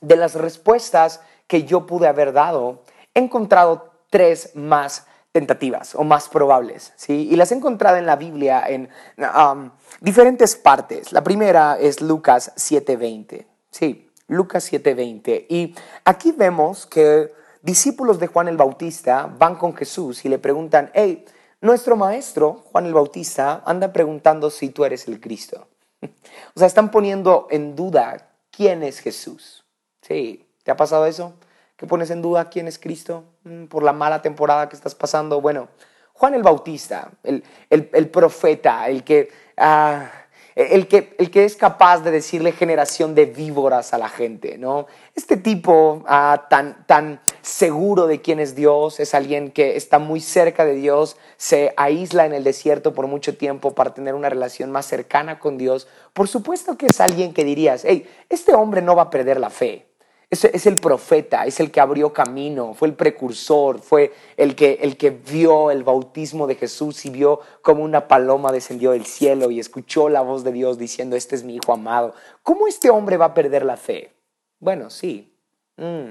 de 0.00 0.16
las 0.16 0.34
respuestas 0.34 1.20
que 1.46 1.64
yo 1.64 1.86
pude 1.86 2.06
haber 2.06 2.32
dado, 2.32 2.82
he 3.14 3.20
encontrado 3.20 3.90
tres 4.10 4.54
más 4.54 5.06
tentativas 5.32 5.94
o 5.94 6.02
más 6.04 6.28
probables, 6.28 6.92
¿sí? 6.96 7.28
Y 7.30 7.36
las 7.36 7.52
he 7.52 7.54
encontrado 7.54 7.96
en 7.96 8.06
la 8.06 8.16
Biblia 8.16 8.64
en 8.66 8.88
um, 9.18 9.70
diferentes 10.00 10.56
partes. 10.56 11.12
La 11.12 11.22
primera 11.22 11.78
es 11.78 12.00
Lucas 12.00 12.52
7:20, 12.56 13.46
sí, 13.70 14.10
Lucas 14.26 14.72
7:20. 14.72 15.46
Y 15.48 15.74
aquí 16.04 16.32
vemos 16.32 16.86
que 16.86 17.32
discípulos 17.62 18.18
de 18.18 18.26
Juan 18.26 18.48
el 18.48 18.56
Bautista 18.56 19.32
van 19.38 19.56
con 19.56 19.74
Jesús 19.76 20.24
y 20.24 20.28
le 20.28 20.38
preguntan, 20.38 20.90
hey, 20.94 21.24
nuestro 21.60 21.96
maestro, 21.96 22.64
Juan 22.72 22.86
el 22.86 22.94
Bautista, 22.94 23.62
anda 23.66 23.92
preguntando 23.92 24.50
si 24.50 24.70
tú 24.70 24.84
eres 24.84 25.06
el 25.08 25.20
Cristo. 25.20 25.66
O 26.54 26.58
sea, 26.58 26.66
están 26.66 26.90
poniendo 26.90 27.46
en 27.50 27.76
duda 27.76 28.32
quién 28.50 28.82
es 28.82 28.98
Jesús. 28.98 29.64
Sí, 30.02 30.48
¿te 30.64 30.72
ha 30.72 30.76
pasado 30.76 31.06
eso? 31.06 31.34
Que 31.80 31.86
pones 31.86 32.10
en 32.10 32.20
duda 32.20 32.50
quién 32.50 32.68
es 32.68 32.78
Cristo 32.78 33.24
mm, 33.44 33.64
por 33.64 33.82
la 33.82 33.94
mala 33.94 34.20
temporada 34.20 34.68
que 34.68 34.76
estás 34.76 34.94
pasando. 34.94 35.40
Bueno, 35.40 35.68
Juan 36.12 36.34
el 36.34 36.42
Bautista, 36.42 37.10
el, 37.22 38.10
profeta, 38.10 38.86
el 38.86 39.02
que, 39.02 39.30
ah, 39.56 40.10
el, 40.54 40.86
que, 40.88 41.16
el 41.18 41.30
que 41.30 41.46
es 41.46 41.56
capaz 41.56 42.00
de 42.00 42.10
decirle 42.10 42.52
generación 42.52 43.14
de 43.14 43.24
víboras 43.24 43.94
a 43.94 43.98
la 43.98 44.10
gente, 44.10 44.58
¿no? 44.58 44.88
Este 45.14 45.38
tipo 45.38 46.04
ah, 46.06 46.48
tan, 46.50 46.86
tan 46.86 47.22
seguro 47.40 48.06
de 48.06 48.20
quién 48.20 48.40
es 48.40 48.54
Dios, 48.54 49.00
es 49.00 49.14
alguien 49.14 49.50
que 49.50 49.76
está 49.76 49.98
muy 49.98 50.20
cerca 50.20 50.66
de 50.66 50.74
Dios, 50.74 51.16
se 51.38 51.72
aísla 51.78 52.26
en 52.26 52.34
el 52.34 52.44
desierto 52.44 52.92
por 52.92 53.06
mucho 53.06 53.38
tiempo 53.38 53.74
para 53.74 53.94
tener 53.94 54.14
una 54.14 54.28
relación 54.28 54.70
más 54.70 54.84
cercana 54.84 55.38
con 55.38 55.56
Dios. 55.56 55.88
Por 56.12 56.28
supuesto 56.28 56.76
que 56.76 56.88
es 56.88 57.00
alguien 57.00 57.32
que 57.32 57.42
dirías, 57.42 57.84
hey, 57.86 58.06
este 58.28 58.52
hombre 58.52 58.82
no 58.82 58.94
va 58.94 59.04
a 59.04 59.10
perder 59.10 59.40
la 59.40 59.48
fe. 59.48 59.89
Es, 60.30 60.64
el 60.64 60.76
profeta, 60.76 61.44
es 61.44 61.58
el 61.58 61.72
que 61.72 61.80
abrió 61.80 62.12
camino, 62.12 62.72
fue 62.74 62.86
el 62.86 62.94
precursor, 62.94 63.80
fue 63.80 64.12
el 64.36 64.54
que, 64.54 64.78
el 64.80 64.96
que 64.96 65.10
vio 65.10 65.72
el 65.72 65.82
bautismo 65.82 66.46
de 66.46 66.54
Jesús 66.54 67.04
y 67.04 67.10
vio 67.10 67.40
como 67.62 67.82
una 67.82 68.06
paloma 68.06 68.52
descendió 68.52 68.92
del 68.92 69.06
cielo 69.06 69.50
y 69.50 69.58
escuchó 69.58 70.08
la 70.08 70.20
voz 70.20 70.44
de 70.44 70.52
Dios 70.52 70.78
diciendo, 70.78 71.16
este 71.16 71.34
es 71.34 71.42
mi 71.42 71.56
hijo 71.56 71.72
amado. 71.72 72.14
¿Cómo 72.44 72.68
este 72.68 72.90
hombre 72.90 73.16
va 73.16 73.26
a 73.26 73.34
perder 73.34 73.64
la 73.64 73.76
fe? 73.76 74.12
Bueno, 74.60 74.88
sí. 74.88 75.34
Mm. 75.76 76.10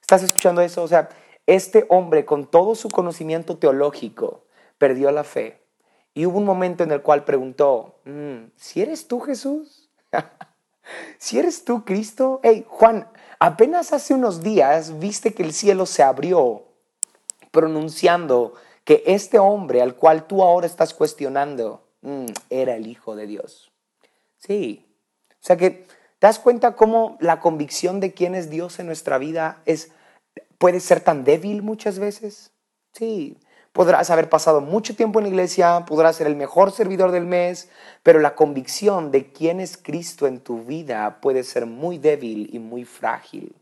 ¿Estás 0.00 0.24
escuchando 0.24 0.60
eso? 0.60 0.82
O 0.82 0.88
sea, 0.88 1.08
este 1.46 1.86
hombre 1.90 2.24
con 2.24 2.46
todo 2.46 2.74
su 2.74 2.88
conocimiento 2.88 3.56
teológico 3.56 4.46
perdió 4.78 5.12
la 5.12 5.22
fe. 5.22 5.60
Y 6.12 6.26
hubo 6.26 6.38
un 6.38 6.44
momento 6.44 6.82
en 6.82 6.90
el 6.90 7.02
cual 7.02 7.24
preguntó, 7.24 8.00
mm, 8.04 8.50
¿si 8.56 8.82
eres 8.82 9.06
tú 9.06 9.20
Jesús? 9.20 9.90
si 11.18 11.38
eres 11.38 11.64
tú 11.64 11.84
Cristo? 11.84 12.40
Hey, 12.42 12.66
Juan, 12.66 13.08
Apenas 13.40 13.92
hace 13.92 14.14
unos 14.14 14.42
días 14.42 14.98
viste 14.98 15.32
que 15.32 15.42
el 15.42 15.52
cielo 15.52 15.86
se 15.86 16.02
abrió 16.02 16.64
pronunciando 17.50 18.54
que 18.84 19.02
este 19.06 19.38
hombre 19.38 19.80
al 19.82 19.94
cual 19.94 20.26
tú 20.26 20.42
ahora 20.42 20.66
estás 20.66 20.94
cuestionando 20.94 21.86
mm, 22.02 22.26
era 22.50 22.74
el 22.74 22.86
Hijo 22.86 23.14
de 23.14 23.26
Dios. 23.26 23.70
Sí. 24.38 24.86
O 25.30 25.46
sea 25.46 25.56
que 25.56 25.70
te 25.70 25.86
das 26.26 26.38
cuenta 26.38 26.74
cómo 26.74 27.16
la 27.20 27.40
convicción 27.40 28.00
de 28.00 28.12
quién 28.12 28.34
es 28.34 28.50
Dios 28.50 28.78
en 28.80 28.86
nuestra 28.86 29.18
vida 29.18 29.62
es, 29.66 29.92
puede 30.58 30.80
ser 30.80 31.00
tan 31.00 31.22
débil 31.22 31.62
muchas 31.62 31.98
veces. 31.98 32.50
Sí. 32.92 33.38
Podrás 33.72 34.10
haber 34.10 34.28
pasado 34.28 34.60
mucho 34.60 34.96
tiempo 34.96 35.18
en 35.18 35.24
la 35.24 35.28
iglesia, 35.30 35.84
podrás 35.86 36.16
ser 36.16 36.26
el 36.26 36.36
mejor 36.36 36.72
servidor 36.72 37.12
del 37.12 37.26
mes, 37.26 37.70
pero 38.02 38.18
la 38.18 38.34
convicción 38.34 39.10
de 39.10 39.30
quién 39.32 39.60
es 39.60 39.76
Cristo 39.76 40.26
en 40.26 40.40
tu 40.40 40.64
vida 40.64 41.20
puede 41.20 41.44
ser 41.44 41.66
muy 41.66 41.98
débil 41.98 42.50
y 42.52 42.58
muy 42.58 42.84
frágil. 42.84 43.54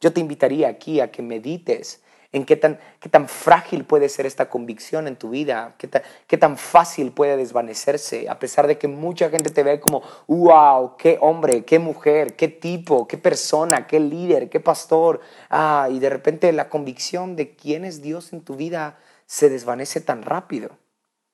Yo 0.00 0.12
te 0.12 0.20
invitaría 0.20 0.68
aquí 0.68 1.00
a 1.00 1.10
que 1.10 1.22
medites 1.22 2.02
en 2.32 2.44
qué 2.44 2.56
tan, 2.56 2.78
qué 3.00 3.08
tan 3.08 3.28
frágil 3.28 3.84
puede 3.84 4.08
ser 4.08 4.26
esta 4.26 4.50
convicción 4.50 5.08
en 5.08 5.16
tu 5.16 5.30
vida, 5.30 5.74
qué 5.78 5.88
tan, 5.88 6.02
qué 6.26 6.36
tan 6.36 6.58
fácil 6.58 7.12
puede 7.12 7.36
desvanecerse, 7.36 8.28
a 8.28 8.38
pesar 8.38 8.66
de 8.66 8.76
que 8.76 8.88
mucha 8.88 9.30
gente 9.30 9.50
te 9.50 9.62
ve 9.62 9.80
como, 9.80 10.02
wow, 10.26 10.96
qué 10.98 11.16
hombre, 11.20 11.64
qué 11.64 11.78
mujer, 11.78 12.36
qué 12.36 12.48
tipo, 12.48 13.08
qué 13.08 13.16
persona, 13.16 13.86
qué 13.86 14.00
líder, 14.00 14.50
qué 14.50 14.60
pastor. 14.60 15.20
Ah, 15.48 15.88
y 15.90 15.98
de 15.98 16.10
repente 16.10 16.52
la 16.52 16.68
convicción 16.68 17.36
de 17.36 17.56
quién 17.56 17.84
es 17.84 18.02
Dios 18.02 18.32
en 18.32 18.42
tu 18.42 18.54
vida 18.54 18.98
se 19.26 19.50
desvanece 19.50 20.00
tan 20.00 20.22
rápido. 20.22 20.70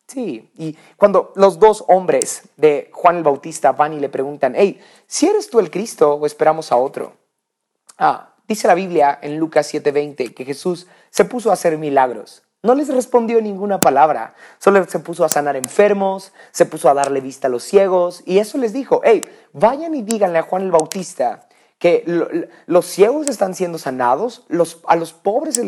Sí, 0.08 0.50
y 0.58 0.76
cuando 0.96 1.32
los 1.36 1.58
dos 1.58 1.84
hombres 1.88 2.42
de 2.56 2.90
Juan 2.92 3.18
el 3.18 3.22
Bautista 3.22 3.72
van 3.72 3.94
y 3.94 4.00
le 4.00 4.08
preguntan, 4.08 4.54
hey, 4.56 4.80
si 5.06 5.26
eres 5.26 5.48
tú 5.48 5.58
el 5.60 5.70
Cristo 5.70 6.14
o 6.14 6.26
esperamos 6.26 6.72
a 6.72 6.76
otro. 6.76 7.14
Ah, 7.96 8.34
dice 8.48 8.68
la 8.68 8.74
Biblia 8.74 9.18
en 9.22 9.38
Lucas 9.38 9.72
7:20 9.72 10.34
que 10.34 10.44
Jesús 10.44 10.86
se 11.10 11.24
puso 11.24 11.50
a 11.50 11.54
hacer 11.54 11.78
milagros. 11.78 12.42
No 12.62 12.74
les 12.74 12.88
respondió 12.88 13.40
ninguna 13.40 13.80
palabra, 13.80 14.34
solo 14.58 14.84
se 14.86 15.00
puso 15.00 15.24
a 15.24 15.28
sanar 15.28 15.56
enfermos, 15.56 16.32
se 16.52 16.64
puso 16.64 16.88
a 16.88 16.94
darle 16.94 17.20
vista 17.20 17.48
a 17.48 17.50
los 17.50 17.64
ciegos 17.64 18.22
y 18.24 18.38
eso 18.38 18.56
les 18.56 18.72
dijo, 18.72 19.00
hey, 19.04 19.22
vayan 19.52 19.94
y 19.94 20.02
díganle 20.02 20.38
a 20.38 20.42
Juan 20.42 20.62
el 20.62 20.70
Bautista 20.70 21.48
que 21.82 22.48
los 22.66 22.86
ciegos 22.86 23.26
están 23.26 23.56
siendo 23.56 23.76
sanados, 23.76 24.46
a 24.86 24.94
los 24.94 25.12
pobres 25.12 25.56
se 25.56 25.64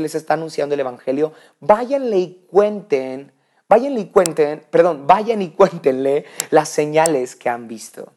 les, 0.00 0.14
está 0.14 0.32
anunciando 0.32 0.74
el 0.74 0.80
Evangelio, 0.80 1.34
váyanle 1.60 2.16
y 2.16 2.46
cuenten, 2.50 3.32
váyanle 3.68 4.00
y 4.00 4.06
cuenten, 4.06 4.64
perdón, 4.70 5.06
vayan 5.06 5.42
y 5.42 5.50
cuéntenle 5.54 6.24
las 6.48 6.70
señales 6.70 7.36
que 7.36 7.50
han 7.50 7.68
visto. 7.68 8.14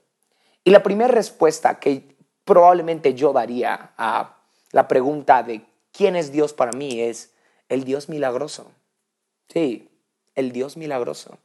Y 0.63 0.71
la 0.71 0.81
primera 0.81 1.13
respuesta 1.13 1.77
que 1.77 2.15
probablemente 2.45 3.15
yo 3.15 3.33
daría 3.33 3.91
a 3.97 4.37
la 4.71 4.87
pregunta 4.87 5.43
de 5.43 5.65
quién 5.91 6.15
es 6.15 6.31
Dios 6.31 6.53
para 6.53 6.71
mí 6.71 7.01
es 7.01 7.33
el 7.67 7.83
Dios 7.83 8.07
milagroso. 8.07 8.71
Sí, 9.49 9.89
el 10.35 10.53
Dios 10.53 10.77
milagroso. 10.77 11.37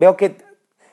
Veo 0.00 0.16
que 0.16 0.36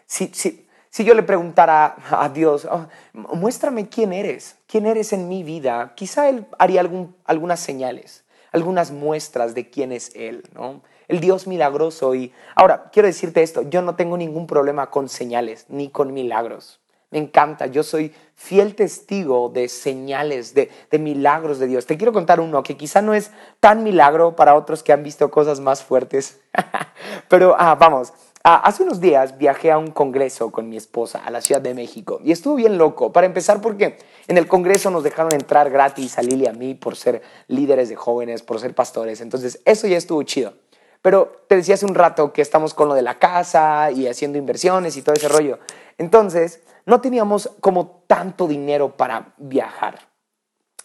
si, 0.05 0.27
si, 0.27 0.62
si 0.93 1.03
yo 1.03 1.15
le 1.15 1.23
preguntara 1.23 1.95
a 2.11 2.29
Dios, 2.29 2.67
oh, 2.69 2.85
muéstrame 3.13 3.89
quién 3.89 4.13
eres, 4.13 4.57
quién 4.67 4.85
eres 4.85 5.11
en 5.11 5.27
mi 5.27 5.41
vida, 5.41 5.93
quizá 5.95 6.29
Él 6.29 6.45
haría 6.59 6.87
algunas 7.25 7.59
señales, 7.59 8.23
algunas 8.51 8.91
muestras 8.91 9.55
de 9.55 9.71
quién 9.71 9.91
es 9.91 10.11
Él, 10.13 10.43
¿no? 10.53 10.83
El 11.07 11.19
Dios 11.19 11.47
milagroso. 11.47 12.13
Y 12.13 12.31
ahora, 12.53 12.91
quiero 12.93 13.07
decirte 13.07 13.41
esto, 13.41 13.63
yo 13.63 13.81
no 13.81 13.95
tengo 13.95 14.17
ningún 14.17 14.45
problema 14.45 14.91
con 14.91 15.09
señales 15.09 15.65
ni 15.67 15.89
con 15.89 16.13
milagros. 16.13 16.79
Me 17.09 17.17
encanta, 17.17 17.65
yo 17.65 17.81
soy 17.81 18.13
fiel 18.35 18.75
testigo 18.75 19.49
de 19.49 19.69
señales, 19.69 20.53
de, 20.53 20.69
de, 20.91 20.99
milagros 20.99 21.57
de 21.57 21.65
Dios. 21.65 21.87
Te 21.87 21.97
quiero 21.97 22.13
contar 22.13 22.39
uno 22.39 22.61
que 22.61 22.77
quizá 22.77 23.01
no 23.01 23.15
es 23.15 23.31
tan 23.59 23.83
milagro 23.83 24.35
para 24.35 24.53
otros 24.53 24.83
que 24.83 24.93
han 24.93 25.01
visto 25.01 25.31
cosas 25.31 25.59
más 25.59 25.83
fuertes, 25.83 26.39
pero 27.29 27.55
ah, 27.57 27.73
vamos, 27.73 28.13
Ah, 28.45 28.57
hace 28.57 28.83
unos 28.83 28.99
días 28.99 29.37
viajé 29.37 29.71
a 29.71 29.77
un 29.77 29.91
congreso 29.91 30.51
con 30.51 30.67
mi 30.67 30.75
esposa 30.75 31.21
a 31.23 31.31
la 31.31 31.39
Ciudad 31.39 31.61
de 31.61 31.73
México 31.73 32.19
y 32.21 32.33
estuvo 32.33 32.55
bien 32.55 32.77
loco. 32.77 33.13
Para 33.13 33.25
empezar, 33.25 33.61
porque 33.61 33.97
en 34.27 34.37
el 34.37 34.49
congreso 34.49 34.91
nos 34.91 35.01
dejaron 35.01 35.33
entrar 35.33 35.69
gratis 35.69 36.17
a 36.17 36.21
Lili 36.21 36.43
y 36.43 36.47
a 36.47 36.51
mí 36.51 36.75
por 36.75 36.97
ser 36.97 37.21
líderes 37.47 37.87
de 37.87 37.95
jóvenes, 37.95 38.43
por 38.43 38.59
ser 38.59 38.75
pastores. 38.75 39.21
Entonces, 39.21 39.61
eso 39.63 39.87
ya 39.87 39.95
estuvo 39.95 40.21
chido. 40.23 40.55
Pero 41.01 41.45
te 41.47 41.55
decía 41.55 41.75
hace 41.75 41.85
un 41.85 41.95
rato 41.95 42.33
que 42.33 42.41
estamos 42.41 42.73
con 42.73 42.89
lo 42.89 42.95
de 42.95 43.01
la 43.01 43.17
casa 43.17 43.91
y 43.91 44.07
haciendo 44.07 44.37
inversiones 44.37 44.97
y 44.97 45.03
todo 45.03 45.15
ese 45.15 45.29
rollo. 45.29 45.59
Entonces, 45.97 46.63
no 46.85 46.99
teníamos 46.99 47.49
como 47.61 48.03
tanto 48.07 48.45
dinero 48.49 48.97
para 48.97 49.35
viajar. 49.37 49.99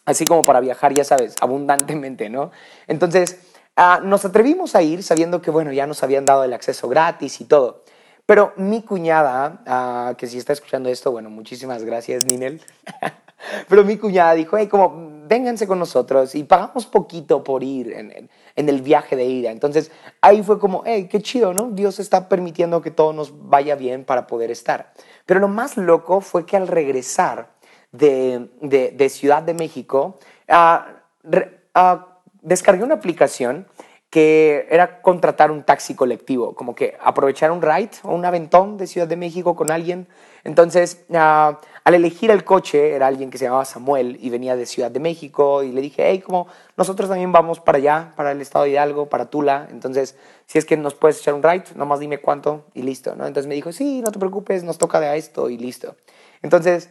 Así 0.04 0.24
como 0.24 0.44
para 0.44 0.60
viajar, 0.60 0.94
ya 0.94 1.02
sabes, 1.02 1.34
abundantemente, 1.40 2.30
¿no? 2.30 2.52
Entonces, 2.86 3.40
Ah, 3.80 4.00
nos 4.02 4.24
atrevimos 4.24 4.74
a 4.74 4.82
ir 4.82 5.04
sabiendo 5.04 5.40
que, 5.40 5.52
bueno, 5.52 5.72
ya 5.72 5.86
nos 5.86 6.02
habían 6.02 6.24
dado 6.24 6.42
el 6.42 6.52
acceso 6.52 6.88
gratis 6.88 7.40
y 7.40 7.44
todo. 7.44 7.84
Pero 8.26 8.52
mi 8.56 8.82
cuñada, 8.82 9.62
ah, 9.68 10.14
que 10.18 10.26
si 10.26 10.36
está 10.36 10.52
escuchando 10.52 10.88
esto, 10.88 11.12
bueno, 11.12 11.30
muchísimas 11.30 11.84
gracias, 11.84 12.24
Ninel. 12.26 12.60
Pero 13.68 13.84
mi 13.84 13.96
cuñada 13.96 14.34
dijo, 14.34 14.56
hey, 14.56 14.66
como, 14.66 15.22
vénganse 15.28 15.68
con 15.68 15.78
nosotros 15.78 16.34
y 16.34 16.42
pagamos 16.42 16.86
poquito 16.86 17.44
por 17.44 17.62
ir 17.62 17.92
en, 17.92 18.28
en, 18.56 18.68
el 18.68 18.82
viaje 18.82 19.14
de 19.14 19.26
ida. 19.26 19.52
Entonces, 19.52 19.92
ahí 20.22 20.42
fue 20.42 20.58
como, 20.58 20.82
hey, 20.84 21.06
qué 21.08 21.22
chido, 21.22 21.54
¿no? 21.54 21.70
Dios 21.70 22.00
está 22.00 22.28
permitiendo 22.28 22.82
que 22.82 22.90
todo 22.90 23.12
nos 23.12 23.48
vaya 23.48 23.76
bien 23.76 24.04
para 24.04 24.26
poder 24.26 24.50
estar. 24.50 24.92
Pero 25.24 25.38
lo 25.38 25.46
más 25.46 25.76
loco 25.76 26.20
fue 26.20 26.46
que 26.46 26.56
al 26.56 26.66
regresar 26.66 27.50
de, 27.92 28.48
de, 28.60 29.08
Ciudad 29.08 29.44
de 29.44 29.54
México, 29.54 30.18
uh, 30.48 31.98
descargué 32.42 32.84
una 32.84 32.94
aplicación 32.94 33.66
que 34.10 34.66
era 34.70 35.02
contratar 35.02 35.50
un 35.50 35.64
taxi 35.64 35.94
colectivo, 35.94 36.54
como 36.54 36.74
que 36.74 36.96
aprovechar 37.00 37.50
un 37.50 37.60
ride 37.60 37.90
o 38.02 38.14
un 38.14 38.24
aventón 38.24 38.78
de 38.78 38.86
Ciudad 38.86 39.06
de 39.06 39.16
México 39.16 39.54
con 39.54 39.70
alguien. 39.70 40.06
Entonces, 40.44 41.04
ah, 41.12 41.60
al 41.84 41.94
elegir 41.94 42.30
el 42.30 42.42
coche, 42.42 42.92
era 42.94 43.06
alguien 43.06 43.28
que 43.28 43.36
se 43.36 43.44
llamaba 43.44 43.66
Samuel 43.66 44.16
y 44.20 44.30
venía 44.30 44.56
de 44.56 44.64
Ciudad 44.64 44.90
de 44.90 44.98
México 44.98 45.62
y 45.62 45.72
le 45.72 45.82
dije, 45.82 46.04
hey, 46.06 46.20
como 46.20 46.46
nosotros 46.76 47.10
también 47.10 47.32
vamos 47.32 47.60
para 47.60 47.76
allá, 47.76 48.12
para 48.16 48.32
el 48.32 48.40
estado 48.40 48.64
de 48.64 48.70
Hidalgo, 48.70 49.10
para 49.10 49.26
Tula, 49.26 49.68
entonces, 49.70 50.16
si 50.46 50.58
es 50.58 50.64
que 50.64 50.78
nos 50.78 50.94
puedes 50.94 51.18
echar 51.18 51.34
un 51.34 51.42
ride, 51.42 51.64
nomás 51.74 52.00
dime 52.00 52.18
cuánto 52.18 52.64
y 52.72 52.82
listo, 52.82 53.14
¿no? 53.14 53.26
Entonces 53.26 53.46
me 53.46 53.56
dijo, 53.56 53.72
sí, 53.72 54.00
no 54.00 54.10
te 54.10 54.18
preocupes, 54.18 54.64
nos 54.64 54.78
toca 54.78 55.00
de 55.00 55.08
a 55.08 55.16
esto 55.16 55.50
y 55.50 55.58
listo. 55.58 55.96
Entonces, 56.40 56.90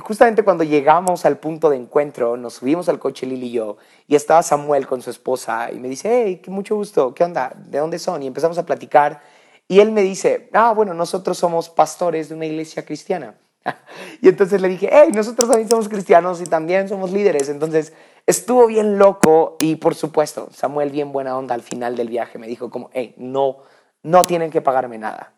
justamente 0.00 0.44
cuando 0.44 0.64
llegamos 0.64 1.24
al 1.24 1.38
punto 1.38 1.70
de 1.70 1.76
encuentro, 1.76 2.36
nos 2.36 2.54
subimos 2.54 2.88
al 2.88 2.98
coche 2.98 3.26
Lili 3.26 3.46
y 3.46 3.52
yo, 3.52 3.76
y 4.06 4.14
estaba 4.14 4.42
Samuel 4.42 4.86
con 4.86 5.02
su 5.02 5.10
esposa, 5.10 5.72
y 5.72 5.80
me 5.80 5.88
dice, 5.88 6.24
hey, 6.24 6.40
qué 6.42 6.50
mucho 6.50 6.76
gusto, 6.76 7.14
¿qué 7.14 7.24
onda? 7.24 7.52
¿De 7.56 7.78
dónde 7.78 7.98
son? 7.98 8.22
Y 8.22 8.28
empezamos 8.28 8.58
a 8.58 8.66
platicar, 8.66 9.20
y 9.66 9.80
él 9.80 9.90
me 9.90 10.02
dice, 10.02 10.48
ah, 10.52 10.72
bueno, 10.72 10.94
nosotros 10.94 11.36
somos 11.36 11.68
pastores 11.68 12.28
de 12.28 12.36
una 12.36 12.46
iglesia 12.46 12.84
cristiana. 12.84 13.34
y 14.22 14.28
entonces 14.28 14.60
le 14.60 14.68
dije, 14.68 14.88
hey, 14.92 15.10
nosotros 15.12 15.48
también 15.48 15.68
somos 15.68 15.88
cristianos 15.88 16.40
y 16.40 16.44
también 16.44 16.88
somos 16.88 17.10
líderes. 17.10 17.48
Entonces 17.48 17.92
estuvo 18.26 18.68
bien 18.68 18.98
loco, 18.98 19.56
y 19.58 19.76
por 19.76 19.96
supuesto, 19.96 20.48
Samuel 20.52 20.90
bien 20.90 21.10
buena 21.10 21.36
onda 21.36 21.54
al 21.54 21.62
final 21.62 21.96
del 21.96 22.08
viaje, 22.08 22.38
me 22.38 22.46
dijo 22.46 22.70
como, 22.70 22.90
hey, 22.92 23.14
no, 23.16 23.58
no 24.04 24.24
tienen 24.24 24.52
que 24.52 24.60
pagarme 24.60 24.98
nada. 24.98 25.32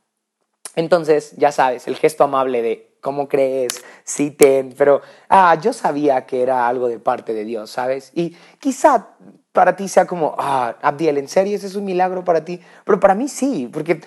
Entonces, 0.76 1.32
ya 1.36 1.50
sabes, 1.50 1.88
el 1.88 1.96
gesto 1.96 2.24
amable 2.24 2.60
de 2.60 2.87
¿cómo 3.00 3.28
crees? 3.28 3.84
Sí, 4.04 4.30
ten, 4.30 4.74
pero 4.76 5.02
ah, 5.28 5.54
yo 5.60 5.72
sabía 5.72 6.26
que 6.26 6.42
era 6.42 6.68
algo 6.68 6.88
de 6.88 6.98
parte 6.98 7.34
de 7.34 7.44
Dios, 7.44 7.70
¿sabes? 7.70 8.10
Y 8.14 8.36
quizá 8.58 9.08
para 9.52 9.74
ti 9.74 9.88
sea 9.88 10.06
como, 10.06 10.34
ah, 10.38 10.76
Abdiel, 10.82 11.18
¿en 11.18 11.28
serio 11.28 11.56
ese 11.56 11.66
es 11.66 11.74
un 11.74 11.84
milagro 11.84 12.24
para 12.24 12.44
ti? 12.44 12.60
Pero 12.84 13.00
para 13.00 13.14
mí 13.14 13.28
sí, 13.28 13.68
porque 13.72 14.00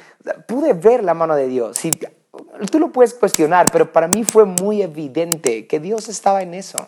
pude 0.47 0.73
ver 0.73 1.03
la 1.03 1.13
mano 1.13 1.35
de 1.35 1.47
Dios. 1.47 1.77
Sí, 1.77 1.91
tú 2.69 2.79
lo 2.79 2.91
puedes 2.91 3.13
cuestionar, 3.13 3.67
pero 3.71 3.91
para 3.91 4.07
mí 4.07 4.23
fue 4.23 4.45
muy 4.45 4.81
evidente 4.81 5.67
que 5.67 5.79
Dios 5.79 6.09
estaba 6.09 6.41
en 6.41 6.53
eso. 6.53 6.87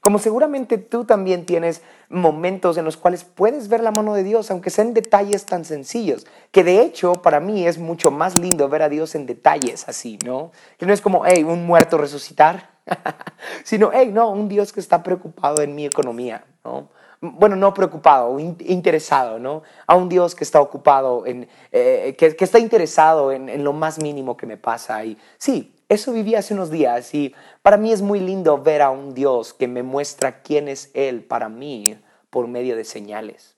Como 0.00 0.18
seguramente 0.18 0.78
tú 0.78 1.04
también 1.04 1.46
tienes 1.46 1.82
momentos 2.08 2.76
en 2.78 2.84
los 2.84 2.96
cuales 2.96 3.24
puedes 3.24 3.68
ver 3.68 3.80
la 3.80 3.90
mano 3.90 4.14
de 4.14 4.22
Dios, 4.22 4.50
aunque 4.50 4.70
sean 4.70 4.94
detalles 4.94 5.46
tan 5.46 5.64
sencillos, 5.64 6.26
que 6.50 6.64
de 6.64 6.80
hecho 6.82 7.12
para 7.14 7.40
mí 7.40 7.66
es 7.66 7.78
mucho 7.78 8.10
más 8.10 8.38
lindo 8.38 8.68
ver 8.68 8.82
a 8.82 8.88
Dios 8.88 9.14
en 9.14 9.26
detalles 9.26 9.88
así, 9.88 10.18
¿no? 10.24 10.52
Que 10.78 10.86
no 10.86 10.92
es 10.92 11.00
como, 11.00 11.24
hey, 11.24 11.44
un 11.44 11.66
muerto 11.66 11.98
resucitar, 11.98 12.70
sino, 13.64 13.90
hey, 13.92 14.10
no, 14.12 14.30
un 14.30 14.48
Dios 14.48 14.72
que 14.72 14.80
está 14.80 15.02
preocupado 15.02 15.62
en 15.62 15.74
mi 15.74 15.84
economía, 15.84 16.44
¿no? 16.64 16.88
Bueno, 17.20 17.56
no 17.56 17.72
preocupado, 17.74 18.38
interesado, 18.38 19.38
¿no? 19.38 19.62
A 19.86 19.96
un 19.96 20.08
Dios 20.08 20.34
que 20.34 20.44
está 20.44 20.60
ocupado, 20.60 21.26
en, 21.26 21.48
eh, 21.72 22.14
que, 22.18 22.36
está 22.38 22.58
interesado 22.58 23.32
en, 23.32 23.48
en, 23.48 23.64
lo 23.64 23.72
más 23.72 23.98
mínimo 23.98 24.36
que 24.36 24.46
me 24.46 24.56
pasa. 24.56 25.04
Y 25.04 25.18
sí, 25.38 25.74
eso 25.88 26.12
viví 26.12 26.34
hace 26.34 26.54
unos 26.54 26.70
días 26.70 27.14
y 27.14 27.34
para 27.62 27.76
mí 27.76 27.92
es 27.92 28.02
muy 28.02 28.20
lindo 28.20 28.58
ver 28.58 28.82
a 28.82 28.90
un 28.90 29.14
Dios 29.14 29.54
que 29.54 29.68
me 29.68 29.82
muestra 29.82 30.42
quién 30.42 30.68
es 30.68 30.90
Él 30.94 31.24
para 31.24 31.48
mí 31.48 31.98
por 32.30 32.48
medio 32.48 32.76
de 32.76 32.84
señales. 32.84 33.56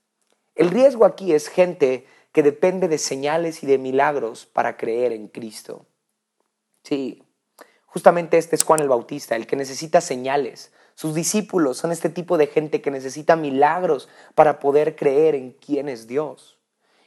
El 0.54 0.70
riesgo 0.70 1.04
aquí 1.04 1.32
es 1.32 1.48
gente 1.48 2.06
que 2.32 2.42
depende 2.42 2.88
de 2.88 2.98
señales 2.98 3.62
y 3.62 3.66
de 3.66 3.78
milagros 3.78 4.46
para 4.46 4.76
creer 4.76 5.12
en 5.12 5.28
Cristo. 5.28 5.86
Sí, 6.84 7.24
justamente 7.86 8.38
este 8.38 8.56
es 8.56 8.62
Juan 8.62 8.80
el 8.80 8.88
Bautista, 8.88 9.34
el 9.34 9.46
que 9.46 9.56
necesita 9.56 10.00
señales 10.00 10.72
sus 10.98 11.14
discípulos 11.14 11.76
son 11.76 11.92
este 11.92 12.08
tipo 12.08 12.36
de 12.36 12.48
gente 12.48 12.80
que 12.80 12.90
necesita 12.90 13.36
milagros 13.36 14.08
para 14.34 14.58
poder 14.58 14.96
creer 14.96 15.36
en 15.36 15.52
quién 15.52 15.88
es 15.88 16.08
Dios. 16.08 16.58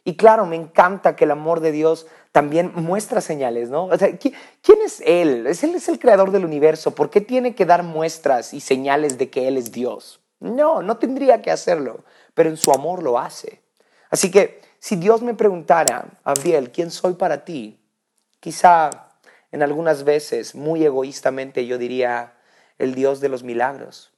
Y 0.06 0.16
claro, 0.16 0.46
me 0.46 0.56
encanta 0.56 1.18
que 1.18 1.26
el 1.26 1.32
amor 1.32 1.60
de 1.60 1.74
Dios 1.74 2.08
también 2.32 2.72
muestra 2.74 3.20
señales, 3.20 3.70
¿no? 3.70 3.88
O 3.88 3.98
sea, 3.98 4.18
¿quién 4.18 4.82
es 4.82 5.02
Él? 5.02 5.46
Él 5.46 5.76
es 5.76 5.90
el 5.90 6.00
creador 6.00 6.32
del 6.32 6.46
universo. 6.46 6.96
¿Por 6.96 7.10
qué 7.10 7.20
tiene 7.20 7.54
que 7.54 7.66
dar 7.66 7.84
muestras 7.84 8.54
y 8.54 8.62
señales 8.62 9.18
de 9.18 9.30
que 9.30 9.50
Él 9.50 9.58
es 9.58 9.74
Dios? 9.74 10.22
No, 10.40 10.82
no 10.82 10.96
tendría 10.96 11.42
que 11.42 11.52
hacerlo, 11.52 12.06
pero 12.34 12.50
en 12.50 12.56
su 12.56 12.72
amor 12.72 13.04
lo 13.04 13.20
hace. 13.20 13.62
Así 14.10 14.32
que 14.32 14.62
si 14.80 14.96
Dios 14.96 15.22
me 15.22 15.34
preguntara, 15.34 16.18
Abdiel, 16.24 16.72
¿quién 16.72 16.92
soy 16.92 17.16
para 17.16 17.44
ti? 17.44 17.78
Quizá 18.40 18.90
en 19.52 19.62
algunas 19.62 20.06
veces, 20.06 20.56
muy 20.56 20.86
egoístamente, 20.86 21.66
yo 21.66 21.78
diría, 21.78 22.36
el 22.82 22.96
Dios 22.96 23.22
de 23.22 23.30
los 23.30 23.44
milagros. 23.44 24.12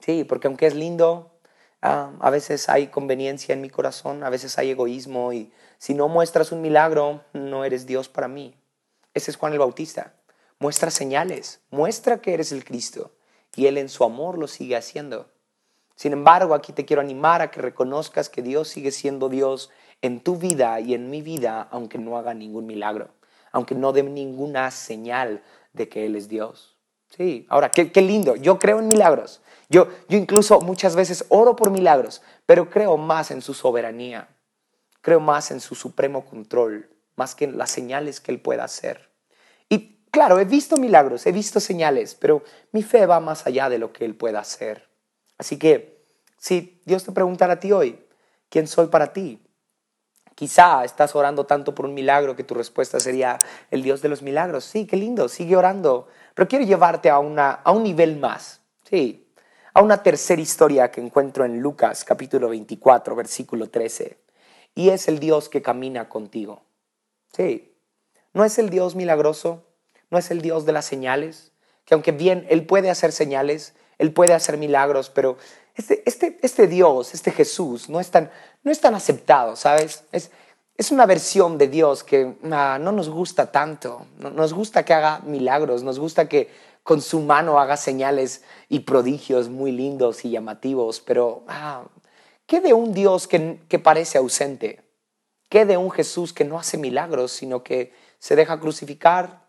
Sí, 0.00 0.24
porque 0.24 0.46
aunque 0.46 0.66
es 0.66 0.74
lindo, 0.74 1.38
ah, 1.82 2.12
a 2.20 2.30
veces 2.30 2.68
hay 2.70 2.86
conveniencia 2.88 3.52
en 3.52 3.60
mi 3.60 3.68
corazón, 3.68 4.24
a 4.24 4.30
veces 4.30 4.58
hay 4.58 4.70
egoísmo 4.70 5.34
y 5.34 5.52
si 5.78 5.92
no 5.92 6.08
muestras 6.08 6.50
un 6.50 6.62
milagro, 6.62 7.22
no 7.34 7.64
eres 7.64 7.86
Dios 7.86 8.08
para 8.08 8.26
mí. 8.26 8.56
Ese 9.12 9.30
es 9.30 9.36
Juan 9.36 9.52
el 9.52 9.58
Bautista. 9.58 10.14
Muestra 10.58 10.90
señales, 10.90 11.60
muestra 11.70 12.22
que 12.22 12.32
eres 12.32 12.52
el 12.52 12.64
Cristo 12.64 13.12
y 13.54 13.66
Él 13.66 13.76
en 13.76 13.90
su 13.90 14.02
amor 14.04 14.38
lo 14.38 14.48
sigue 14.48 14.76
haciendo. 14.76 15.30
Sin 15.94 16.14
embargo, 16.14 16.54
aquí 16.54 16.72
te 16.72 16.86
quiero 16.86 17.02
animar 17.02 17.42
a 17.42 17.50
que 17.50 17.60
reconozcas 17.60 18.30
que 18.30 18.40
Dios 18.40 18.68
sigue 18.68 18.92
siendo 18.92 19.28
Dios 19.28 19.70
en 20.00 20.20
tu 20.20 20.36
vida 20.36 20.80
y 20.80 20.94
en 20.94 21.10
mi 21.10 21.20
vida, 21.20 21.68
aunque 21.70 21.98
no 21.98 22.16
haga 22.16 22.32
ningún 22.32 22.64
milagro, 22.64 23.10
aunque 23.52 23.74
no 23.74 23.92
dé 23.92 24.02
ninguna 24.02 24.70
señal 24.70 25.42
de 25.74 25.90
que 25.90 26.06
Él 26.06 26.16
es 26.16 26.28
Dios. 26.28 26.71
Sí, 27.16 27.46
ahora, 27.50 27.70
qué, 27.70 27.90
lindo. 28.00 28.36
Yo 28.36 28.58
creo 28.58 28.78
en 28.78 28.88
milagros. 28.88 29.42
Yo, 29.68 29.88
yo 30.08 30.18
incluso 30.18 30.60
muchas 30.60 30.96
veces 30.96 31.24
oro 31.28 31.56
por 31.56 31.70
milagros, 31.70 32.22
pero 32.46 32.70
creo 32.70 32.96
más 32.96 33.30
en 33.30 33.42
su 33.42 33.54
soberanía. 33.54 34.28
Creo 35.00 35.20
más 35.20 35.50
en 35.50 35.60
su 35.60 35.74
supremo 35.74 36.24
control, 36.24 36.88
más 37.16 37.34
que 37.34 37.44
en 37.44 37.58
las 37.58 37.70
señales 37.70 38.20
que 38.20 38.32
Él 38.32 38.40
pueda 38.40 38.64
hacer. 38.64 39.10
Y 39.68 40.04
claro, 40.10 40.38
he 40.38 40.44
visto 40.44 40.76
milagros, 40.76 41.26
he 41.26 41.32
visto 41.32 41.60
señales, 41.60 42.14
pero 42.14 42.42
mi 42.70 42.82
fe 42.82 43.04
va 43.06 43.20
más 43.20 43.46
allá 43.46 43.68
de 43.68 43.78
lo 43.78 43.92
que 43.92 44.04
Él 44.04 44.14
pueda 44.14 44.40
hacer. 44.40 44.88
Así 45.38 45.58
que, 45.58 46.02
si 46.38 46.80
Dios 46.84 47.04
te 47.04 47.12
preguntara 47.12 47.54
a 47.54 47.60
ti 47.60 47.72
hoy, 47.72 47.98
¿quién 48.48 48.66
soy 48.66 48.86
para 48.86 49.12
ti? 49.12 49.40
Quizá 50.42 50.82
estás 50.82 51.14
orando 51.14 51.46
tanto 51.46 51.72
por 51.72 51.86
un 51.86 51.94
milagro 51.94 52.34
que 52.34 52.42
tu 52.42 52.54
respuesta 52.54 52.98
sería 52.98 53.38
el 53.70 53.84
Dios 53.84 54.02
de 54.02 54.08
los 54.08 54.22
milagros. 54.22 54.64
Sí, 54.64 54.88
qué 54.88 54.96
lindo, 54.96 55.28
sigue 55.28 55.54
orando. 55.54 56.08
Pero 56.34 56.48
quiero 56.48 56.64
llevarte 56.64 57.10
a, 57.10 57.20
una, 57.20 57.52
a 57.52 57.70
un 57.70 57.84
nivel 57.84 58.18
más. 58.18 58.60
Sí, 58.82 59.32
a 59.72 59.82
una 59.82 60.02
tercera 60.02 60.42
historia 60.42 60.90
que 60.90 61.00
encuentro 61.00 61.44
en 61.44 61.60
Lucas 61.60 62.02
capítulo 62.02 62.48
24, 62.48 63.14
versículo 63.14 63.70
13. 63.70 64.18
Y 64.74 64.88
es 64.88 65.06
el 65.06 65.20
Dios 65.20 65.48
que 65.48 65.62
camina 65.62 66.08
contigo. 66.08 66.64
Sí, 67.32 67.72
no 68.32 68.44
es 68.44 68.58
el 68.58 68.68
Dios 68.68 68.96
milagroso, 68.96 69.62
no 70.10 70.18
es 70.18 70.32
el 70.32 70.42
Dios 70.42 70.66
de 70.66 70.72
las 70.72 70.86
señales, 70.86 71.52
que 71.84 71.94
aunque 71.94 72.10
bien 72.10 72.48
Él 72.50 72.66
puede 72.66 72.90
hacer 72.90 73.12
señales, 73.12 73.76
Él 73.98 74.12
puede 74.12 74.34
hacer 74.34 74.58
milagros, 74.58 75.08
pero 75.08 75.36
este, 75.74 76.02
este, 76.06 76.38
este 76.42 76.66
Dios, 76.66 77.14
este 77.14 77.30
Jesús, 77.30 77.88
no 77.88 78.00
es 78.00 78.10
tan, 78.10 78.30
no 78.62 78.70
es 78.70 78.80
tan 78.80 78.94
aceptado, 78.94 79.56
¿sabes? 79.56 80.04
Es, 80.12 80.30
es 80.76 80.90
una 80.90 81.06
versión 81.06 81.58
de 81.58 81.68
Dios 81.68 82.02
que 82.02 82.36
ah, 82.50 82.78
no 82.80 82.92
nos 82.92 83.08
gusta 83.08 83.52
tanto. 83.52 84.06
Nos 84.18 84.52
gusta 84.52 84.84
que 84.84 84.94
haga 84.94 85.20
milagros, 85.20 85.82
nos 85.82 85.98
gusta 85.98 86.28
que 86.28 86.50
con 86.82 87.00
su 87.00 87.20
mano 87.20 87.60
haga 87.60 87.76
señales 87.76 88.42
y 88.68 88.80
prodigios 88.80 89.48
muy 89.48 89.70
lindos 89.70 90.24
y 90.24 90.30
llamativos, 90.30 91.00
pero 91.00 91.44
ah, 91.46 91.84
¿qué 92.46 92.60
de 92.60 92.72
un 92.72 92.92
Dios 92.92 93.28
que, 93.28 93.60
que 93.68 93.78
parece 93.78 94.18
ausente? 94.18 94.82
¿Qué 95.48 95.64
de 95.64 95.76
un 95.76 95.90
Jesús 95.90 96.32
que 96.32 96.44
no 96.44 96.58
hace 96.58 96.78
milagros, 96.78 97.30
sino 97.30 97.62
que 97.62 97.92
se 98.18 98.34
deja 98.34 98.58
crucificar, 98.58 99.46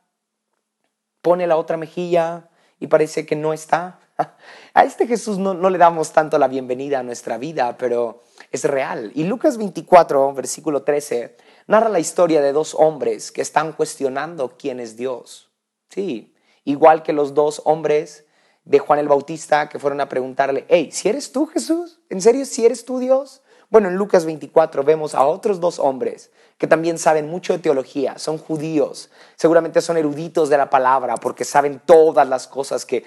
pone 1.21 1.47
la 1.47 1.57
otra 1.57 1.77
mejilla 1.77 2.49
y 2.79 2.87
parece 2.87 3.25
que 3.25 3.35
no 3.35 3.53
está? 3.53 3.99
A 4.73 4.83
este 4.83 5.07
Jesús 5.07 5.37
no, 5.37 5.53
no 5.53 5.69
le 5.69 5.77
damos 5.77 6.11
tanto 6.11 6.37
la 6.37 6.47
bienvenida 6.47 6.99
a 6.99 7.03
nuestra 7.03 7.37
vida, 7.37 7.77
pero 7.77 8.21
es 8.51 8.63
real. 8.63 9.11
Y 9.15 9.23
Lucas 9.23 9.57
24, 9.57 10.33
versículo 10.33 10.83
13, 10.83 11.37
narra 11.67 11.89
la 11.89 11.99
historia 11.99 12.41
de 12.41 12.51
dos 12.51 12.75
hombres 12.75 13.31
que 13.31 13.41
están 13.41 13.73
cuestionando 13.73 14.57
quién 14.57 14.79
es 14.79 14.95
Dios. 14.95 15.51
Sí, 15.89 16.35
igual 16.63 17.03
que 17.03 17.13
los 17.13 17.33
dos 17.33 17.61
hombres 17.65 18.25
de 18.65 18.79
Juan 18.79 18.99
el 18.99 19.07
Bautista 19.07 19.69
que 19.69 19.79
fueron 19.79 20.01
a 20.01 20.09
preguntarle, 20.09 20.65
hey, 20.69 20.89
si 20.91 21.09
eres 21.09 21.31
tú 21.31 21.45
Jesús? 21.45 21.99
¿En 22.09 22.21
serio 22.21 22.45
si 22.45 22.65
eres 22.65 22.85
tú 22.85 22.99
Dios? 22.99 23.42
Bueno, 23.73 23.87
en 23.87 23.95
Lucas 23.95 24.23
24 24.25 24.83
vemos 24.83 25.15
a 25.15 25.25
otros 25.25 25.59
dos 25.59 25.79
hombres 25.79 26.29
que 26.59 26.67
también 26.67 26.99
saben 26.99 27.27
mucho 27.27 27.53
de 27.53 27.59
teología, 27.59 28.19
son 28.19 28.37
judíos, 28.37 29.09
seguramente 29.35 29.81
son 29.81 29.97
eruditos 29.97 30.49
de 30.49 30.59
la 30.59 30.69
palabra 30.69 31.15
porque 31.15 31.43
saben 31.43 31.81
todas 31.83 32.29
las 32.29 32.47
cosas 32.47 32.85
que, 32.85 33.03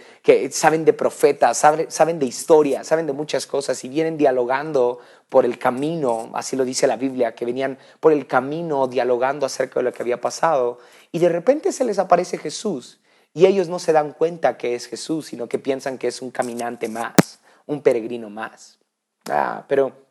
saben 0.50 0.84
de 0.84 0.92
profetas, 0.92 1.56
saben, 1.56 1.88
saben 1.88 2.18
de 2.18 2.26
historia, 2.26 2.82
saben 2.82 3.06
de 3.06 3.12
muchas 3.12 3.46
cosas 3.46 3.84
y 3.84 3.88
vienen 3.88 4.18
dialogando 4.18 4.98
por 5.28 5.44
el 5.44 5.56
camino, 5.56 6.32
así 6.34 6.56
lo 6.56 6.64
dice 6.64 6.88
la 6.88 6.96
Biblia, 6.96 7.36
que 7.36 7.44
venían 7.44 7.78
por 8.00 8.12
el 8.12 8.26
camino 8.26 8.88
dialogando 8.88 9.46
acerca 9.46 9.78
de 9.78 9.84
lo 9.84 9.92
que 9.92 10.02
había 10.02 10.20
pasado 10.20 10.80
y 11.12 11.20
de 11.20 11.28
repente 11.28 11.70
se 11.70 11.84
les 11.84 12.00
aparece 12.00 12.38
Jesús 12.38 12.98
y 13.32 13.46
ellos 13.46 13.68
no 13.68 13.78
se 13.78 13.92
dan 13.92 14.14
cuenta 14.14 14.58
que 14.58 14.74
es 14.74 14.88
Jesús, 14.88 15.26
sino 15.26 15.48
que 15.48 15.60
piensan 15.60 15.96
que 15.96 16.08
es 16.08 16.20
un 16.22 16.32
caminante 16.32 16.88
más, 16.88 17.38
un 17.66 17.82
peregrino 17.82 18.30
más. 18.30 18.80
Ah, 19.28 19.64
pero 19.68 20.05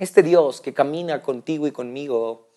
Este 0.00 0.22
Dios 0.22 0.62
que 0.62 0.72
camina 0.72 1.20
contigo 1.20 1.66
y 1.66 1.72
conmigo 1.72 2.48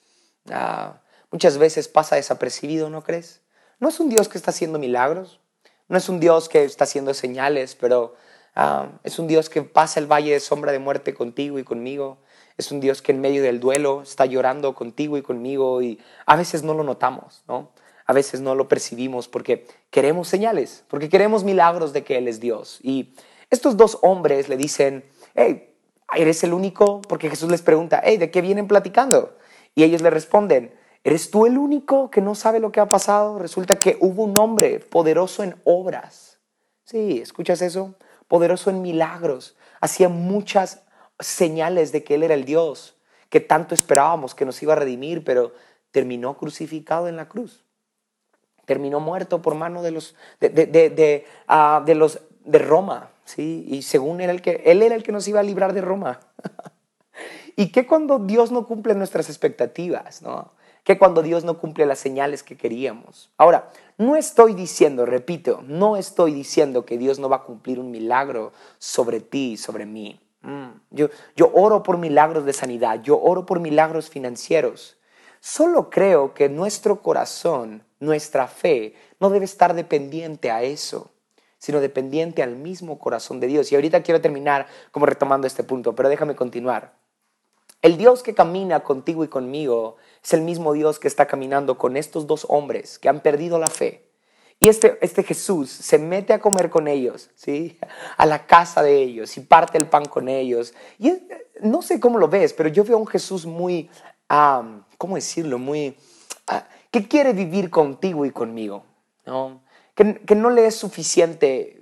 ah, 0.49 1.01
muchas 1.29 1.57
veces 1.57 1.89
pasa 1.89 2.15
desapercibido, 2.15 2.89
¿no 2.89 3.03
crees? 3.03 3.41
No 3.81 3.89
es 3.89 3.99
un 3.99 4.07
Dios 4.07 4.29
que 4.29 4.37
está 4.37 4.51
haciendo 4.51 4.79
milagros, 4.79 5.41
no 5.89 5.97
es 5.97 6.07
un 6.07 6.21
Dios 6.21 6.47
que 6.47 6.63
está 6.63 6.85
haciendo 6.85 7.13
señales, 7.13 7.75
pero 7.75 8.15
ah, 8.55 8.87
es 9.03 9.19
un 9.19 9.27
Dios 9.27 9.49
que 9.49 9.61
pasa 9.61 9.99
el 9.99 10.09
valle 10.09 10.31
de 10.31 10.39
sombra 10.39 10.71
de 10.71 10.79
muerte 10.79 11.13
contigo 11.13 11.59
y 11.59 11.65
conmigo. 11.65 12.19
Es 12.57 12.71
un 12.71 12.79
Dios 12.79 13.01
que 13.01 13.11
en 13.11 13.19
medio 13.19 13.43
del 13.43 13.59
duelo 13.59 14.03
está 14.03 14.25
llorando 14.25 14.73
contigo 14.73 15.17
y 15.17 15.21
conmigo 15.21 15.81
y 15.81 15.99
a 16.25 16.37
veces 16.37 16.63
no 16.63 16.73
lo 16.73 16.85
notamos, 16.85 17.43
¿no? 17.49 17.71
A 18.05 18.13
veces 18.13 18.39
no 18.39 18.55
lo 18.55 18.69
percibimos 18.69 19.27
porque 19.27 19.67
queremos 19.89 20.29
señales, 20.29 20.85
porque 20.87 21.09
queremos 21.09 21.43
milagros 21.43 21.91
de 21.91 22.05
que 22.05 22.17
Él 22.17 22.29
es 22.29 22.39
Dios. 22.39 22.79
Y 22.83 23.15
estos 23.49 23.75
dos 23.75 23.97
hombres 24.01 24.47
le 24.47 24.55
dicen, 24.55 25.03
hey, 25.35 25.72
¿eres 26.15 26.43
el 26.43 26.53
único? 26.53 27.01
Porque 27.01 27.29
Jesús 27.29 27.49
les 27.49 27.61
pregunta, 27.61 28.01
hey, 28.03 28.17
¿de 28.17 28.31
qué 28.31 28.41
vienen 28.41 28.67
platicando? 28.67 29.37
Y 29.75 29.83
ellos 29.83 30.01
le 30.01 30.09
responden, 30.09 30.73
¿eres 31.03 31.31
tú 31.31 31.45
el 31.45 31.57
único 31.57 32.09
que 32.11 32.21
no 32.21 32.35
sabe 32.35 32.59
lo 32.59 32.71
que 32.71 32.79
ha 32.79 32.89
pasado? 32.89 33.39
Resulta 33.39 33.77
que 33.77 33.97
hubo 33.99 34.23
un 34.23 34.37
hombre 34.39 34.79
poderoso 34.79 35.43
en 35.43 35.55
obras. 35.63 36.39
Sí, 36.85 37.19
¿escuchas 37.21 37.61
eso? 37.61 37.95
Poderoso 38.27 38.69
en 38.69 38.81
milagros. 38.81 39.55
Hacía 39.81 40.09
muchas 40.09 40.83
señales 41.19 41.91
de 41.91 42.03
que 42.03 42.15
Él 42.15 42.23
era 42.23 42.33
el 42.33 42.45
Dios, 42.45 42.95
que 43.29 43.39
tanto 43.39 43.73
esperábamos 43.73 44.35
que 44.35 44.45
nos 44.45 44.61
iba 44.61 44.73
a 44.73 44.77
redimir, 44.77 45.23
pero 45.23 45.53
terminó 45.91 46.37
crucificado 46.37 47.07
en 47.07 47.15
la 47.15 47.27
cruz. 47.27 47.63
Terminó 48.65 48.99
muerto 48.99 49.41
por 49.41 49.55
mano 49.55 49.81
de 49.81 49.91
los 49.91 50.15
de, 50.39 50.49
de, 50.49 51.25
ah, 51.47 51.83
los 51.87 52.21
de 52.45 52.59
Roma, 52.59 53.12
sí, 53.25 53.65
y 53.67 53.81
según 53.81 54.21
él 54.21 54.29
el 54.29 54.41
que 54.41 54.61
él 54.65 54.81
era 54.81 54.95
el 54.95 55.03
que 55.03 55.11
nos 55.11 55.27
iba 55.27 55.39
a 55.39 55.43
librar 55.43 55.73
de 55.73 55.81
Roma. 55.81 56.19
y 57.55 57.71
que 57.71 57.85
cuando 57.85 58.19
Dios 58.19 58.51
no 58.51 58.67
cumple 58.67 58.95
nuestras 58.95 59.29
expectativas, 59.29 60.21
¿no? 60.21 60.51
Que 60.83 60.97
cuando 60.97 61.21
Dios 61.21 61.45
no 61.45 61.59
cumple 61.59 61.85
las 61.85 61.99
señales 61.99 62.43
que 62.43 62.57
queríamos. 62.57 63.31
Ahora, 63.37 63.69
no 63.97 64.15
estoy 64.15 64.53
diciendo, 64.53 65.05
repito, 65.05 65.63
no 65.65 65.95
estoy 65.95 66.33
diciendo 66.33 66.85
que 66.85 66.97
Dios 66.97 67.19
no 67.19 67.29
va 67.29 67.37
a 67.37 67.43
cumplir 67.43 67.79
un 67.79 67.89
milagro 67.89 68.51
sobre 68.79 69.21
ti, 69.21 69.55
sobre 69.55 69.85
mí. 69.85 70.19
Mm. 70.41 70.71
Yo, 70.91 71.09
yo 71.35 71.51
oro 71.53 71.83
por 71.83 71.97
milagros 71.97 72.45
de 72.45 72.53
sanidad, 72.53 73.01
yo 73.01 73.21
oro 73.21 73.45
por 73.45 73.61
milagros 73.61 74.09
financieros. 74.09 74.97
Solo 75.39 75.89
creo 75.89 76.33
que 76.33 76.49
nuestro 76.49 77.01
corazón, 77.01 77.83
nuestra 77.99 78.47
fe, 78.47 78.95
no 79.19 79.29
debe 79.29 79.45
estar 79.45 79.73
dependiente 79.73 80.51
a 80.51 80.63
eso, 80.63 81.11
sino 81.63 81.79
dependiente 81.79 82.43
al 82.43 82.57
mismo 82.57 82.99
corazón 82.99 83.39
de 83.39 83.47
Dios. 83.47 83.71
Y 83.71 83.75
ahorita 83.75 84.03
quiero 84.03 84.19
terminar 84.19 84.67
como 84.91 85.05
retomando 85.05 85.47
este 85.47 85.63
punto, 85.63 85.95
pero 85.95 86.09
déjame 86.09 86.35
continuar. 86.35 86.93
El 87.81 87.95
Dios 87.95 88.21
que 88.21 88.33
camina 88.33 88.81
contigo 88.81 89.23
y 89.23 89.29
conmigo 89.29 89.95
es 90.21 90.33
el 90.33 90.41
mismo 90.41 90.73
Dios 90.73 90.99
que 90.99 91.07
está 91.07 91.25
caminando 91.25 91.77
con 91.77 91.95
estos 91.95 92.27
dos 92.27 92.45
hombres 92.49 92.99
que 92.99 93.07
han 93.07 93.21
perdido 93.21 93.59
la 93.59 93.67
fe 93.67 94.03
y 94.59 94.67
este, 94.67 94.97
este 95.01 95.23
Jesús 95.23 95.69
se 95.69 95.97
mete 95.97 96.33
a 96.33 96.39
comer 96.39 96.69
con 96.69 96.89
ellos, 96.89 97.29
¿sí? 97.35 97.79
A 98.17 98.25
la 98.25 98.45
casa 98.45 98.83
de 98.83 99.01
ellos 99.01 99.37
y 99.37 99.41
parte 99.41 99.77
el 99.77 99.87
pan 99.87 100.03
con 100.05 100.27
ellos. 100.27 100.73
Y 100.99 101.13
no 101.61 101.81
sé 101.81 102.01
cómo 102.01 102.17
lo 102.17 102.27
ves, 102.27 102.53
pero 102.53 102.67
yo 102.67 102.83
veo 102.83 102.97
a 102.97 102.99
un 102.99 103.07
Jesús 103.07 103.45
muy, 103.45 103.89
¿cómo 104.97 105.15
decirlo? 105.15 105.59
Muy, 105.59 105.97
ah, 106.47 106.67
que 106.91 107.07
quiere 107.07 107.31
vivir 107.31 107.69
contigo 107.69 108.25
y 108.25 108.31
conmigo, 108.31 108.85
¿no? 109.25 109.62
Que, 109.95 110.35
no 110.35 110.49
le 110.49 110.65
es 110.65 110.75
suficiente 110.75 111.81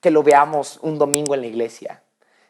que 0.00 0.10
lo 0.10 0.22
veamos 0.22 0.78
un 0.82 0.98
domingo 0.98 1.34
en 1.34 1.42
la 1.42 1.46
iglesia, 1.46 2.02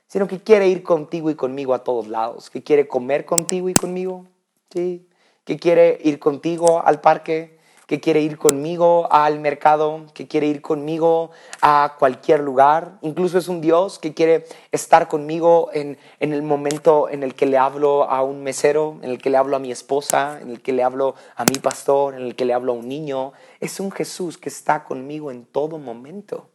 sino 0.07 0.29
que 0.29 0.41
quiere 0.41 0.69
ir 0.69 0.83
contigo 0.83 1.31
y 1.31 1.35
conmigo 1.35 1.75
a 1.75 1.83
todos 1.83 2.07
lados, 2.07 2.51
que 2.51 2.63
quiere 2.63 2.87
comer 2.87 3.25
contigo 3.25 3.69
y 3.69 3.75
conmigo, 3.75 4.27
¿sí? 4.71 5.09
Que 5.45 5.59
quiere 5.59 5.99
ir 6.05 6.19
contigo 6.19 6.87
al 6.87 7.01
parque, 7.01 7.59
que 7.93 8.01
quiere 8.01 8.23
ir 8.23 8.39
conmigo 8.39 9.07
al 9.13 9.39
mercado, 9.39 10.07
que 10.15 10.27
quiere 10.27 10.47
ir 10.47 10.63
conmigo 10.63 11.31
a 11.61 11.97
cualquier 11.99 12.41
lugar. 12.41 12.97
Incluso 13.03 13.37
es 13.37 13.49
un 13.49 13.61
Dios 13.61 13.99
que 13.99 14.15
quiere 14.15 14.47
estar 14.71 15.09
conmigo 15.09 15.69
en, 15.75 15.99
en, 16.19 16.33
el 16.33 16.41
momento 16.41 17.11
en 17.11 17.23
el 17.23 17.35
que 17.35 17.45
le 17.45 17.59
hablo 17.59 18.05
a 18.05 18.23
un 18.23 18.43
mesero, 18.43 18.99
en 19.03 19.11
el 19.11 19.19
que 19.19 19.29
le 19.29 19.37
hablo 19.37 19.57
a 19.57 19.59
mi 19.59 19.71
esposa, 19.71 20.41
en 20.41 20.49
el 20.49 20.63
que 20.63 20.73
le 20.73 20.83
hablo 20.83 21.17
a 21.37 21.45
mi 21.45 21.57
pastor, 21.57 22.15
en 22.15 22.23
el 22.23 22.35
que 22.35 22.47
le 22.47 22.55
hablo 22.55 22.73
a 22.73 22.77
un 22.77 22.89
niño. 22.89 23.35
Es 23.61 23.79
un 23.79 23.93
Jesús 23.93 24.39
que 24.39 24.49
está 24.49 24.85
conmigo 24.85 25.31
en 25.31 25.45
todo 25.45 25.77
momento. 25.77 26.49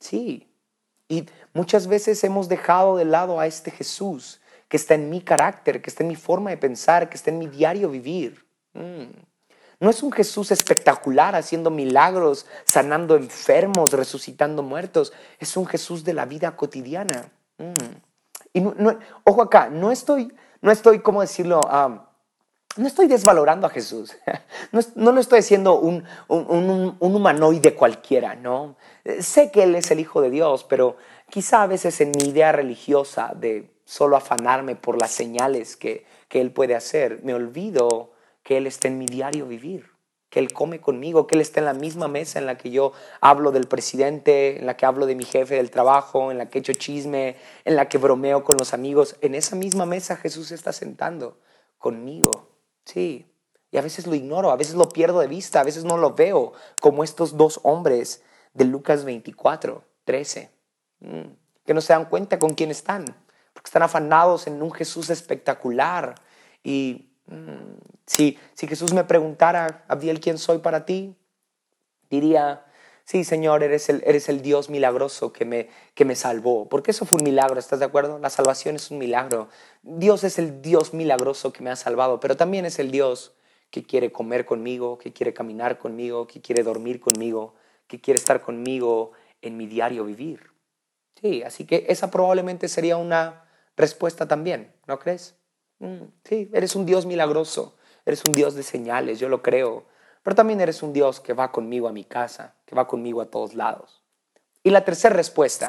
Sí. 0.00 0.52
Y 1.08 1.24
muchas 1.54 1.86
veces 1.86 2.22
hemos 2.24 2.46
dejado 2.46 2.98
de 2.98 3.06
lado 3.06 3.40
a 3.40 3.46
este 3.46 3.70
Jesús 3.70 4.42
que 4.68 4.76
está 4.76 4.92
en 4.92 5.08
mi 5.08 5.22
carácter, 5.22 5.80
que 5.80 5.88
está 5.88 6.02
en 6.02 6.08
mi 6.08 6.16
forma 6.16 6.50
de 6.50 6.58
pensar, 6.58 7.08
que 7.08 7.16
está 7.16 7.30
en 7.30 7.38
mi 7.38 7.46
diario 7.46 7.88
vivir. 7.88 8.46
Mm. 8.74 9.27
No 9.80 9.90
es 9.90 10.02
un 10.02 10.10
Jesús 10.10 10.50
espectacular 10.50 11.36
haciendo 11.36 11.70
milagros, 11.70 12.46
sanando 12.64 13.16
enfermos, 13.16 13.92
resucitando 13.92 14.62
muertos. 14.62 15.12
Es 15.38 15.56
un 15.56 15.66
Jesús 15.66 16.02
de 16.04 16.14
la 16.14 16.24
vida 16.24 16.56
cotidiana. 16.56 17.30
Mm. 17.58 17.72
Y 18.54 18.64
ojo 19.24 19.42
acá, 19.42 19.68
no 19.68 19.92
estoy, 19.92 20.32
no 20.60 20.72
estoy, 20.72 21.00
¿cómo 21.00 21.20
decirlo? 21.20 21.60
no 22.76 22.86
estoy 22.86 23.08
desvalorando 23.08 23.66
a 23.66 23.70
Jesús. 23.70 24.16
No, 24.70 24.80
no 24.96 25.12
lo 25.12 25.20
estoy 25.20 25.38
diciendo 25.38 25.78
un, 25.78 26.04
humanoide 27.00 27.74
cualquiera, 27.74 28.34
¿no? 28.34 28.76
Sé 29.20 29.50
que 29.50 29.62
Él 29.62 29.74
es 29.74 29.90
el 29.90 30.00
Hijo 30.00 30.20
de 30.20 30.28
Dios, 30.28 30.64
pero 30.64 30.96
quizá 31.30 31.62
a 31.62 31.66
veces 31.66 32.00
en 32.02 32.10
mi 32.10 32.28
idea 32.28 32.52
religiosa 32.52 33.32
de 33.34 33.70
solo 33.86 34.16
afanarme 34.16 34.76
por 34.76 35.00
las 35.00 35.12
señales 35.12 35.76
que, 35.76 36.04
que 36.28 36.42
Él 36.42 36.50
puede 36.50 36.74
hacer, 36.74 37.20
me 37.22 37.32
olvido 37.32 38.10
que 38.48 38.56
Él 38.56 38.66
está 38.66 38.88
en 38.88 38.96
mi 38.96 39.04
diario 39.04 39.46
vivir, 39.46 39.90
que 40.30 40.38
Él 40.38 40.54
come 40.54 40.80
conmigo, 40.80 41.26
que 41.26 41.34
Él 41.34 41.42
está 41.42 41.60
en 41.60 41.66
la 41.66 41.74
misma 41.74 42.08
mesa 42.08 42.38
en 42.38 42.46
la 42.46 42.56
que 42.56 42.70
yo 42.70 42.92
hablo 43.20 43.52
del 43.52 43.68
presidente, 43.68 44.58
en 44.58 44.64
la 44.64 44.74
que 44.74 44.86
hablo 44.86 45.04
de 45.04 45.14
mi 45.14 45.26
jefe 45.26 45.56
del 45.56 45.70
trabajo, 45.70 46.30
en 46.30 46.38
la 46.38 46.48
que 46.48 46.60
echo 46.60 46.72
chisme, 46.72 47.36
en 47.66 47.76
la 47.76 47.90
que 47.90 47.98
bromeo 47.98 48.44
con 48.44 48.56
los 48.58 48.72
amigos. 48.72 49.16
En 49.20 49.34
esa 49.34 49.54
misma 49.54 49.84
mesa 49.84 50.16
Jesús 50.16 50.50
está 50.50 50.72
sentando 50.72 51.36
conmigo. 51.76 52.48
Sí. 52.86 53.26
Y 53.70 53.76
a 53.76 53.82
veces 53.82 54.06
lo 54.06 54.14
ignoro, 54.14 54.50
a 54.50 54.56
veces 54.56 54.76
lo 54.76 54.88
pierdo 54.88 55.20
de 55.20 55.26
vista, 55.26 55.60
a 55.60 55.64
veces 55.64 55.84
no 55.84 55.98
lo 55.98 56.14
veo, 56.14 56.54
como 56.80 57.04
estos 57.04 57.36
dos 57.36 57.60
hombres 57.64 58.22
de 58.54 58.64
Lucas 58.64 59.04
24, 59.04 59.84
13, 60.06 60.50
mm, 61.00 61.20
que 61.66 61.74
no 61.74 61.82
se 61.82 61.92
dan 61.92 62.06
cuenta 62.06 62.38
con 62.38 62.54
quién 62.54 62.70
están, 62.70 63.04
porque 63.52 63.68
están 63.68 63.82
afanados 63.82 64.46
en 64.46 64.62
un 64.62 64.72
Jesús 64.72 65.10
espectacular 65.10 66.14
y 66.64 67.07
si, 68.06 68.38
si 68.54 68.66
Jesús 68.66 68.92
me 68.92 69.04
preguntara, 69.04 69.84
Abdiel, 69.88 70.20
¿quién 70.20 70.38
soy 70.38 70.58
para 70.58 70.84
ti? 70.84 71.14
Diría, 72.10 72.64
sí, 73.04 73.24
Señor, 73.24 73.62
eres 73.62 73.88
el, 73.88 74.02
eres 74.06 74.28
el 74.28 74.42
Dios 74.42 74.70
milagroso 74.70 75.32
que 75.32 75.44
me, 75.44 75.68
que 75.94 76.04
me 76.04 76.14
salvó. 76.14 76.68
Porque 76.68 76.90
eso 76.92 77.04
fue 77.04 77.18
un 77.18 77.24
milagro, 77.24 77.58
¿estás 77.58 77.78
de 77.78 77.84
acuerdo? 77.84 78.18
La 78.18 78.30
salvación 78.30 78.76
es 78.76 78.90
un 78.90 78.98
milagro. 78.98 79.48
Dios 79.82 80.24
es 80.24 80.38
el 80.38 80.62
Dios 80.62 80.94
milagroso 80.94 81.52
que 81.52 81.62
me 81.62 81.70
ha 81.70 81.76
salvado, 81.76 82.20
pero 82.20 82.36
también 82.36 82.64
es 82.64 82.78
el 82.78 82.90
Dios 82.90 83.34
que 83.70 83.82
quiere 83.82 84.12
comer 84.12 84.46
conmigo, 84.46 84.98
que 84.98 85.12
quiere 85.12 85.34
caminar 85.34 85.78
conmigo, 85.78 86.26
que 86.26 86.40
quiere 86.40 86.62
dormir 86.62 87.00
conmigo, 87.00 87.54
que 87.86 88.00
quiere 88.00 88.18
estar 88.18 88.40
conmigo 88.40 89.12
en 89.42 89.56
mi 89.56 89.66
diario 89.66 90.04
vivir. 90.04 90.50
Sí, 91.20 91.42
así 91.42 91.66
que 91.66 91.86
esa 91.88 92.10
probablemente 92.10 92.68
sería 92.68 92.96
una 92.96 93.44
respuesta 93.76 94.26
también, 94.26 94.72
¿no 94.86 94.98
crees? 94.98 95.34
Mm, 95.80 96.04
sí, 96.24 96.50
eres 96.52 96.74
un 96.76 96.86
Dios 96.86 97.06
milagroso, 97.06 97.76
eres 98.04 98.22
un 98.26 98.34
Dios 98.34 98.54
de 98.54 98.62
señales, 98.62 99.18
yo 99.18 99.28
lo 99.28 99.42
creo, 99.42 99.84
pero 100.22 100.34
también 100.34 100.60
eres 100.60 100.82
un 100.82 100.92
Dios 100.92 101.20
que 101.20 101.32
va 101.32 101.52
conmigo 101.52 101.88
a 101.88 101.92
mi 101.92 102.04
casa, 102.04 102.54
que 102.66 102.74
va 102.74 102.86
conmigo 102.86 103.20
a 103.20 103.30
todos 103.30 103.54
lados. 103.54 104.02
Y 104.62 104.70
la 104.70 104.84
tercera 104.84 105.14
respuesta, 105.14 105.68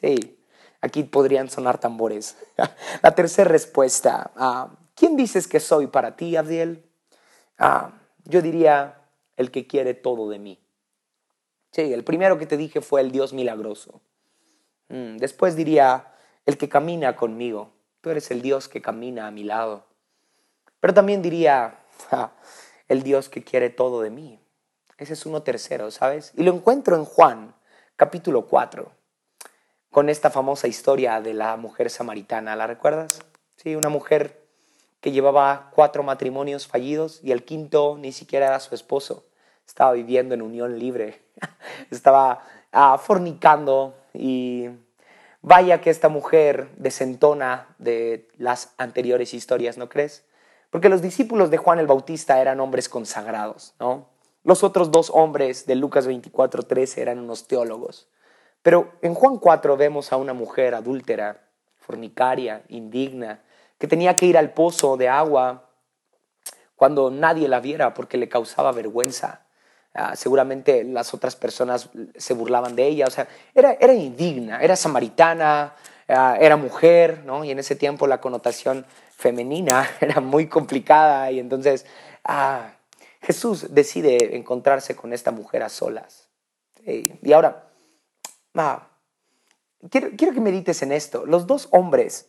sí, 0.00 0.38
aquí 0.80 1.04
podrían 1.04 1.48
sonar 1.48 1.78
tambores. 1.78 2.36
la 3.02 3.14
tercera 3.14 3.48
respuesta, 3.48 4.32
ah, 4.36 4.76
¿quién 4.94 5.16
dices 5.16 5.46
que 5.46 5.60
soy 5.60 5.86
para 5.86 6.16
ti, 6.16 6.36
Abdiel? 6.36 6.84
Ah, 7.58 7.92
yo 8.24 8.42
diría 8.42 9.00
el 9.36 9.50
que 9.50 9.66
quiere 9.66 9.94
todo 9.94 10.28
de 10.28 10.38
mí. 10.38 10.60
Sí, 11.70 11.92
el 11.92 12.04
primero 12.04 12.38
que 12.38 12.46
te 12.46 12.56
dije 12.56 12.80
fue 12.80 13.00
el 13.00 13.10
Dios 13.10 13.32
milagroso. 13.32 14.00
Mm, 14.88 15.16
después 15.16 15.56
diría 15.56 16.12
el 16.46 16.58
que 16.58 16.68
camina 16.68 17.16
conmigo. 17.16 17.72
Tú 18.04 18.10
eres 18.10 18.30
el 18.30 18.42
Dios 18.42 18.68
que 18.68 18.82
camina 18.82 19.26
a 19.26 19.30
mi 19.30 19.44
lado. 19.44 19.86
Pero 20.78 20.92
también 20.92 21.22
diría, 21.22 21.78
el 22.88 23.02
Dios 23.02 23.30
que 23.30 23.42
quiere 23.42 23.70
todo 23.70 24.02
de 24.02 24.10
mí. 24.10 24.38
Ese 24.98 25.14
es 25.14 25.24
uno 25.24 25.42
tercero, 25.42 25.90
¿sabes? 25.90 26.30
Y 26.36 26.42
lo 26.42 26.52
encuentro 26.52 26.96
en 26.96 27.06
Juan, 27.06 27.54
capítulo 27.96 28.44
4, 28.44 28.92
con 29.90 30.10
esta 30.10 30.28
famosa 30.28 30.68
historia 30.68 31.22
de 31.22 31.32
la 31.32 31.56
mujer 31.56 31.88
samaritana. 31.88 32.54
¿La 32.56 32.66
recuerdas? 32.66 33.22
Sí, 33.56 33.74
una 33.74 33.88
mujer 33.88 34.38
que 35.00 35.10
llevaba 35.10 35.70
cuatro 35.74 36.02
matrimonios 36.02 36.66
fallidos 36.66 37.20
y 37.22 37.32
el 37.32 37.42
quinto 37.42 37.96
ni 37.98 38.12
siquiera 38.12 38.48
era 38.48 38.60
su 38.60 38.74
esposo. 38.74 39.24
Estaba 39.66 39.92
viviendo 39.92 40.34
en 40.34 40.42
unión 40.42 40.78
libre. 40.78 41.22
Estaba 41.90 42.44
ah, 42.70 42.98
fornicando 42.98 43.94
y 44.12 44.68
Vaya 45.46 45.82
que 45.82 45.90
esta 45.90 46.08
mujer 46.08 46.70
desentona 46.78 47.76
de 47.76 48.30
las 48.38 48.72
anteriores 48.78 49.34
historias, 49.34 49.76
¿no 49.76 49.90
crees? 49.90 50.24
Porque 50.70 50.88
los 50.88 51.02
discípulos 51.02 51.50
de 51.50 51.58
Juan 51.58 51.78
el 51.78 51.86
Bautista 51.86 52.40
eran 52.40 52.60
hombres 52.60 52.88
consagrados, 52.88 53.74
¿no? 53.78 54.08
Los 54.42 54.64
otros 54.64 54.90
dos 54.90 55.10
hombres 55.10 55.66
de 55.66 55.74
Lucas 55.74 56.06
24:13 56.06 57.02
eran 57.02 57.18
unos 57.18 57.46
teólogos. 57.46 58.08
Pero 58.62 58.92
en 59.02 59.12
Juan 59.12 59.36
4 59.36 59.76
vemos 59.76 60.14
a 60.14 60.16
una 60.16 60.32
mujer 60.32 60.74
adúltera, 60.74 61.46
fornicaria, 61.76 62.62
indigna, 62.68 63.42
que 63.76 63.86
tenía 63.86 64.16
que 64.16 64.24
ir 64.24 64.38
al 64.38 64.54
pozo 64.54 64.96
de 64.96 65.10
agua 65.10 65.68
cuando 66.74 67.10
nadie 67.10 67.48
la 67.48 67.60
viera 67.60 67.92
porque 67.92 68.16
le 68.16 68.30
causaba 68.30 68.72
vergüenza. 68.72 69.43
Ah, 69.96 70.16
seguramente 70.16 70.82
las 70.82 71.14
otras 71.14 71.36
personas 71.36 71.88
se 72.16 72.34
burlaban 72.34 72.74
de 72.74 72.84
ella, 72.84 73.06
o 73.06 73.10
sea, 73.10 73.28
era, 73.54 73.74
era 73.74 73.94
indigna, 73.94 74.60
era 74.60 74.74
samaritana, 74.74 75.76
ah, 76.08 76.36
era 76.40 76.56
mujer, 76.56 77.22
¿no? 77.24 77.44
Y 77.44 77.52
en 77.52 77.60
ese 77.60 77.76
tiempo 77.76 78.08
la 78.08 78.20
connotación 78.20 78.84
femenina 79.16 79.88
era 80.00 80.20
muy 80.20 80.48
complicada 80.48 81.30
y 81.30 81.38
entonces 81.38 81.86
ah, 82.24 82.72
Jesús 83.22 83.72
decide 83.72 84.36
encontrarse 84.36 84.96
con 84.96 85.12
esta 85.12 85.30
mujer 85.30 85.62
a 85.62 85.68
solas. 85.68 86.28
Y 86.84 87.32
ahora, 87.32 87.70
quiero, 89.88 90.10
quiero 90.18 90.34
que 90.34 90.40
medites 90.40 90.82
en 90.82 90.92
esto. 90.92 91.24
Los 91.24 91.46
dos 91.46 91.68
hombres, 91.70 92.28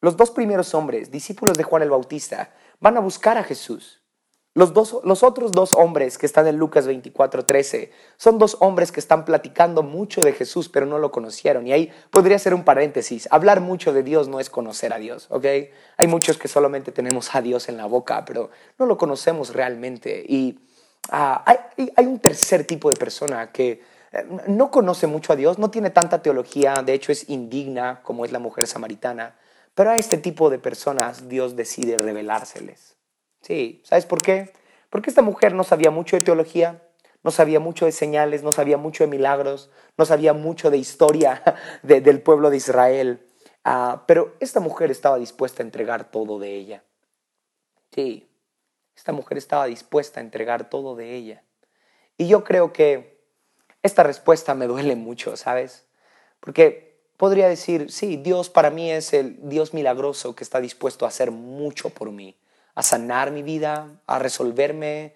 los 0.00 0.16
dos 0.16 0.32
primeros 0.32 0.74
hombres, 0.74 1.12
discípulos 1.12 1.56
de 1.56 1.62
Juan 1.62 1.82
el 1.82 1.90
Bautista, 1.90 2.52
van 2.80 2.96
a 2.96 3.00
buscar 3.00 3.38
a 3.38 3.44
Jesús. 3.44 4.01
Los, 4.54 4.74
dos, 4.74 4.98
los 5.04 5.22
otros 5.22 5.52
dos 5.52 5.72
hombres 5.72 6.18
que 6.18 6.26
están 6.26 6.46
en 6.46 6.58
Lucas 6.58 6.86
24, 6.86 7.46
13 7.46 7.90
son 8.18 8.38
dos 8.38 8.58
hombres 8.60 8.92
que 8.92 9.00
están 9.00 9.24
platicando 9.24 9.82
mucho 9.82 10.20
de 10.20 10.34
Jesús, 10.34 10.68
pero 10.68 10.84
no 10.84 10.98
lo 10.98 11.10
conocieron. 11.10 11.66
Y 11.66 11.72
ahí 11.72 11.90
podría 12.10 12.38
ser 12.38 12.52
un 12.52 12.62
paréntesis. 12.62 13.28
Hablar 13.30 13.62
mucho 13.62 13.94
de 13.94 14.02
Dios 14.02 14.28
no 14.28 14.40
es 14.40 14.50
conocer 14.50 14.92
a 14.92 14.98
Dios, 14.98 15.26
¿ok? 15.30 15.46
Hay 15.96 16.06
muchos 16.06 16.36
que 16.36 16.48
solamente 16.48 16.92
tenemos 16.92 17.34
a 17.34 17.40
Dios 17.40 17.70
en 17.70 17.78
la 17.78 17.86
boca, 17.86 18.26
pero 18.26 18.50
no 18.78 18.84
lo 18.84 18.98
conocemos 18.98 19.54
realmente. 19.54 20.22
Y 20.28 20.58
ah, 21.10 21.42
hay, 21.46 21.90
hay, 21.96 22.04
un 22.04 22.18
tercer 22.18 22.66
tipo 22.66 22.90
de 22.90 22.96
persona 22.96 23.52
que 23.52 23.80
eh, 24.12 24.26
no 24.48 24.70
conoce 24.70 25.06
mucho 25.06 25.32
a 25.32 25.36
Dios, 25.36 25.58
no 25.58 25.70
tiene 25.70 25.88
tanta 25.88 26.20
teología, 26.20 26.74
de 26.84 26.92
hecho 26.92 27.10
es 27.10 27.30
indigna, 27.30 28.00
como 28.02 28.26
es 28.26 28.32
la 28.32 28.38
mujer 28.38 28.66
samaritana. 28.66 29.34
Pero 29.74 29.88
a 29.88 29.96
este 29.96 30.18
tipo 30.18 30.50
de 30.50 30.58
personas 30.58 31.30
Dios 31.30 31.56
decide 31.56 31.96
revelárseles. 31.96 32.92
Sí, 33.42 33.82
¿sabes 33.84 34.06
por 34.06 34.22
qué? 34.22 34.52
Porque 34.88 35.10
esta 35.10 35.22
mujer 35.22 35.52
no 35.52 35.64
sabía 35.64 35.90
mucho 35.90 36.16
de 36.16 36.22
teología, 36.22 36.80
no 37.24 37.30
sabía 37.32 37.60
mucho 37.60 37.86
de 37.86 37.92
señales, 37.92 38.42
no 38.42 38.52
sabía 38.52 38.76
mucho 38.76 39.04
de 39.04 39.10
milagros, 39.10 39.70
no 39.96 40.06
sabía 40.06 40.32
mucho 40.32 40.70
de 40.70 40.78
historia 40.78 41.42
del 41.82 42.22
pueblo 42.22 42.50
de 42.50 42.56
Israel. 42.56 43.26
Ah, 43.64 44.04
pero 44.06 44.34
esta 44.40 44.60
mujer 44.60 44.90
estaba 44.90 45.18
dispuesta 45.18 45.62
a 45.62 45.66
entregar 45.66 46.10
todo 46.10 46.38
de 46.38 46.54
ella. 46.54 46.84
Sí, 47.92 48.28
esta 48.96 49.12
mujer 49.12 49.38
estaba 49.38 49.66
dispuesta 49.66 50.20
a 50.20 50.22
entregar 50.22 50.70
todo 50.70 50.94
de 50.94 51.14
ella. 51.14 51.42
Y 52.16 52.28
yo 52.28 52.44
creo 52.44 52.72
que 52.72 53.20
esta 53.82 54.04
respuesta 54.04 54.54
me 54.54 54.68
duele 54.68 54.94
mucho, 54.94 55.36
¿sabes? 55.36 55.86
Porque 56.38 57.00
podría 57.16 57.48
decir, 57.48 57.90
sí, 57.90 58.16
Dios 58.16 58.50
para 58.50 58.70
mí 58.70 58.90
es 58.90 59.12
el 59.12 59.48
Dios 59.48 59.74
milagroso 59.74 60.36
que 60.36 60.44
está 60.44 60.60
dispuesto 60.60 61.04
a 61.04 61.08
hacer 61.08 61.32
mucho 61.32 61.90
por 61.90 62.12
mí 62.12 62.36
a 62.74 62.82
sanar 62.82 63.30
mi 63.30 63.42
vida, 63.42 63.88
a 64.06 64.18
resolverme 64.18 65.14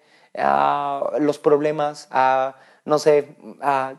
los 1.19 1.39
problemas, 1.39 2.07
a, 2.11 2.55
no 2.85 2.99
sé, 2.99 3.35
a 3.61 3.95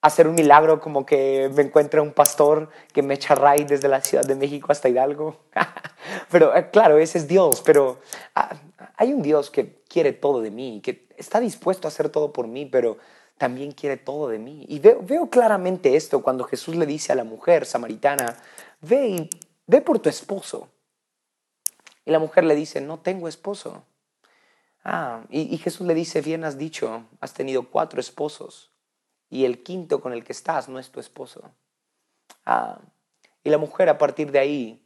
hacer 0.00 0.28
un 0.28 0.34
milagro 0.34 0.80
como 0.80 1.04
que 1.04 1.50
me 1.54 1.62
encuentre 1.62 2.00
un 2.00 2.12
pastor 2.12 2.70
que 2.92 3.02
me 3.02 3.14
echa 3.14 3.34
ray 3.34 3.64
desde 3.64 3.88
la 3.88 4.00
Ciudad 4.00 4.24
de 4.24 4.34
México 4.34 4.68
hasta 4.70 4.88
Hidalgo. 4.88 5.36
pero 6.30 6.54
eh, 6.56 6.70
claro, 6.70 6.98
ese 6.98 7.18
es 7.18 7.28
Dios, 7.28 7.62
pero 7.64 7.98
ah, 8.34 8.56
hay 8.96 9.12
un 9.12 9.22
Dios 9.22 9.50
que 9.50 9.82
quiere 9.88 10.12
todo 10.12 10.40
de 10.40 10.50
mí, 10.50 10.80
que 10.82 11.08
está 11.16 11.40
dispuesto 11.40 11.88
a 11.88 11.90
hacer 11.90 12.08
todo 12.08 12.32
por 12.32 12.46
mí, 12.46 12.66
pero 12.66 12.98
también 13.38 13.72
quiere 13.72 13.96
todo 13.96 14.28
de 14.28 14.38
mí. 14.38 14.64
Y 14.68 14.78
veo, 14.78 15.00
veo 15.02 15.28
claramente 15.28 15.96
esto 15.96 16.22
cuando 16.22 16.44
Jesús 16.44 16.76
le 16.76 16.86
dice 16.86 17.12
a 17.12 17.16
la 17.16 17.24
mujer 17.24 17.66
samaritana, 17.66 18.36
ve 18.80 19.08
y 19.08 19.30
ve 19.66 19.80
por 19.80 19.98
tu 19.98 20.08
esposo. 20.08 20.68
Y 22.08 22.10
la 22.10 22.18
mujer 22.18 22.44
le 22.44 22.54
dice, 22.54 22.80
no 22.80 23.00
tengo 23.00 23.28
esposo. 23.28 23.84
Ah, 24.82 25.24
y, 25.28 25.58
Jesús 25.58 25.86
le 25.86 25.92
dice, 25.92 26.22
bien 26.22 26.42
has 26.42 26.56
dicho, 26.56 27.04
has 27.20 27.34
tenido 27.34 27.68
cuatro 27.68 28.00
esposos 28.00 28.72
y 29.28 29.44
el 29.44 29.62
quinto 29.62 30.00
con 30.00 30.14
el 30.14 30.24
que 30.24 30.32
estás 30.32 30.70
no 30.70 30.78
es 30.78 30.90
tu 30.90 31.00
esposo. 31.00 31.50
Ah, 32.46 32.80
y 33.44 33.50
la 33.50 33.58
mujer 33.58 33.90
a 33.90 33.98
partir 33.98 34.32
de 34.32 34.38
ahí 34.38 34.82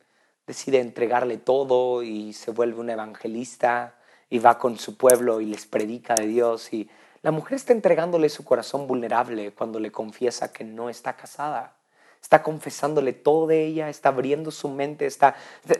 decide 0.48 0.80
entregarle 0.80 1.37
todo 1.37 2.02
y 2.02 2.32
se 2.32 2.50
vuelve 2.50 2.80
una 2.80 2.94
evangelista 2.94 3.94
y 4.28 4.40
va 4.40 4.58
con 4.58 4.76
su 4.76 4.96
pueblo 4.96 5.40
y 5.40 5.46
les 5.46 5.64
predica 5.64 6.16
de 6.16 6.26
Dios. 6.26 6.72
Y 6.72 6.90
la 7.22 7.30
mujer 7.30 7.54
está 7.54 7.72
entregándole 7.72 8.30
su 8.30 8.44
corazón 8.44 8.88
vulnerable 8.88 9.54
cuando 9.54 9.78
le 9.78 9.92
confiesa 9.92 10.52
que 10.52 10.64
no 10.64 10.90
está 10.90 11.14
casada 11.14 11.76
está 12.22 12.42
confesándole 12.42 13.12
todo 13.12 13.48
de 13.48 13.66
ella, 13.66 13.88
está 13.88 14.11
abriendo 14.11 14.50
su 14.50 14.68
mente, 14.68 15.06
está, 15.06 15.35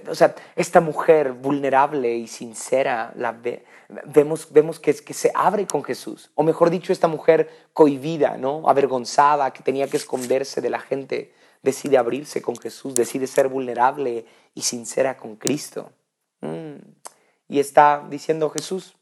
o 0.09 0.15
sea, 0.15 0.35
esta 0.57 0.81
mujer 0.81 1.33
vulnerable 1.33 2.17
y 2.17 2.27
sincera, 2.27 3.13
la 3.17 3.39
vemos, 4.07 4.53
vemos 4.53 4.81
que, 4.81 4.93
que 4.93 5.15
se 5.15 5.31
abre 5.35 5.67
con 5.67 5.85
Jesús, 5.85 6.31
o 6.35 6.43
mejor 6.43 6.71
dicho, 6.71 6.93
esta 6.93 7.09
mujer 7.09 7.49
cohibida, 7.73 8.37
¿no? 8.37 8.69
avergonzada, 8.69 9.53
que 9.53 9.63
tenía 9.63 9.87
que 9.89 9.97
esconderse 9.97 10.61
de 10.61 10.71
la 10.71 10.81
gente, 10.81 11.33
decide 11.63 11.97
abrirse 11.97 12.43
con 12.43 12.57
Jesús, 12.57 12.97
decide 12.97 13.29
ser 13.29 13.49
vulnerable 13.49 14.27
y 14.55 14.63
sincera 14.63 15.17
con 15.17 15.37
Cristo. 15.37 15.93
Mm. 16.41 16.77
Y 17.49 17.61
está 17.61 18.05
diciendo 18.11 18.51
Jesús, 18.51 18.97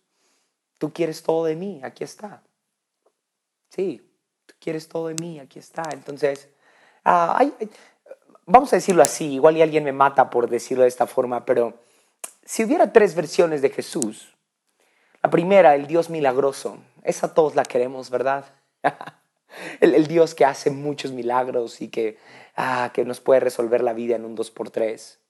tú 0.78 0.92
quieres 0.92 1.22
todo 1.22 1.46
de 1.46 1.56
mí, 1.56 1.80
aquí 1.82 2.04
está. 2.04 2.42
Sí, 3.70 4.02
tú 4.44 4.54
quieres 4.60 4.88
todo 4.88 5.08
de 5.08 5.14
mí, 5.14 5.38
aquí 5.38 5.58
está. 5.58 5.84
Entonces, 5.92 6.48
Ah, 7.04 7.44
vamos 8.46 8.72
a 8.72 8.76
decirlo 8.76 9.02
así, 9.02 9.34
igual 9.34 9.56
y 9.56 9.62
alguien 9.62 9.84
me 9.84 9.92
mata 9.92 10.30
por 10.30 10.48
decirlo 10.48 10.82
de 10.82 10.88
esta 10.88 11.06
forma, 11.06 11.44
pero 11.44 11.74
si 12.44 12.64
hubiera 12.64 12.92
tres 12.92 13.14
versiones 13.14 13.62
de 13.62 13.70
Jesús, 13.70 14.34
la 15.22 15.30
primera, 15.30 15.74
el 15.74 15.86
Dios 15.86 16.10
milagroso, 16.10 16.78
esa 17.02 17.34
todos 17.34 17.54
la 17.54 17.64
queremos, 17.64 18.10
¿verdad? 18.10 18.44
el, 19.80 20.06
Dios 20.06 20.34
que 20.34 20.44
hace 20.44 20.70
muchos 20.70 21.12
milagros 21.12 21.80
y 21.80 21.88
que, 21.88 22.18
ah, 22.56 22.90
que 22.92 23.04
nos 23.04 23.20
puede 23.20 23.40
resolver 23.40 23.82
la 23.82 23.92
vida 23.92 24.16
en 24.16 24.24
un 24.24 24.34
dos 24.34 24.50
por 24.50 24.70
tres. 24.70 25.20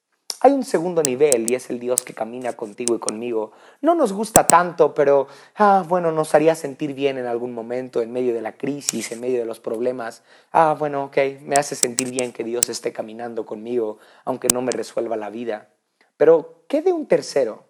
Hay 0.43 0.53
un 0.53 0.65
segundo 0.65 1.03
nivel 1.03 1.51
y 1.51 1.55
es 1.55 1.69
el 1.69 1.79
Dios 1.79 2.01
que 2.01 2.15
camina 2.15 2.55
contigo 2.55 2.95
y 2.95 2.99
conmigo. 2.99 3.53
No 3.83 3.95
nos 3.95 4.15
gusta 4.15 4.47
tanto, 4.47 4.95
pero 4.95 5.29
ah, 5.57 5.85
bueno, 5.87 6.13
nos 6.13 6.35
haría 6.35 6.55
sentir 6.55 6.95
bien 6.95 7.19
en 7.19 7.27
algún 7.27 7.53
momento, 7.53 8.01
en 8.01 8.11
medio 8.11 8.33
de 8.33 8.41
la 8.41 8.57
crisis, 8.57 9.13
en 9.13 9.21
medio 9.21 9.39
de 9.39 9.45
los 9.45 9.61
problemas. 9.61 10.23
Ah, 10.51 10.75
bueno, 10.79 11.05
ok, 11.05 11.19
me 11.43 11.57
hace 11.57 11.77
sentir 11.77 12.11
bien 12.11 12.33
que 12.33 12.43
Dios 12.43 12.71
esté 12.71 12.91
caminando 12.91 13.45
conmigo, 13.45 13.99
aunque 14.25 14.49
no 14.49 14.63
me 14.63 14.71
resuelva 14.71 15.15
la 15.19 15.29
vida. 15.29 15.69
Pero, 16.17 16.65
¿qué 16.69 16.81
de 16.81 16.95
un 16.95 17.05
tercero? 17.05 17.67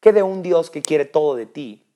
¿Qué 0.00 0.12
de 0.12 0.24
un 0.24 0.42
Dios 0.42 0.68
que 0.68 0.82
quiere 0.82 1.04
todo 1.04 1.36
de 1.36 1.46
ti? 1.46 1.86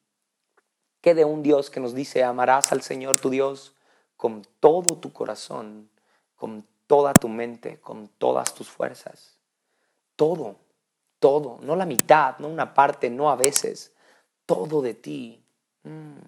¿Qué 1.01 1.17
de 1.17 1.25
un 1.25 1.43
Dios 1.43 1.71
que 1.71 1.81
nos 1.81 1.93
dice, 1.93 2.23
amarás 2.23 2.71
al 2.71 2.83
Señor 2.83 3.19
tu 3.19 3.31
Dios 3.31 3.75
con 4.17 4.47
todo 4.61 4.97
tu 4.97 5.13
corazón, 5.13 5.91
con 6.37 6.65
toda 6.87 7.15
tu 7.15 7.29
mente, 7.29 7.81
con 7.81 8.07
todas 8.07 8.55
tus 8.55 8.69
fuerzas? 8.69 9.34
Todo, 10.17 10.57
todo, 11.19 11.59
no 11.63 11.77
la 11.77 11.87
mitad, 11.87 12.39
no 12.39 12.49
una 12.49 12.75
parte, 12.75 13.11
no 13.11 13.31
a 13.31 13.37
veces, 13.37 13.93
todo 14.47 14.83
de 14.83 14.95
ti. 14.95 15.45
Mm. 15.85 16.19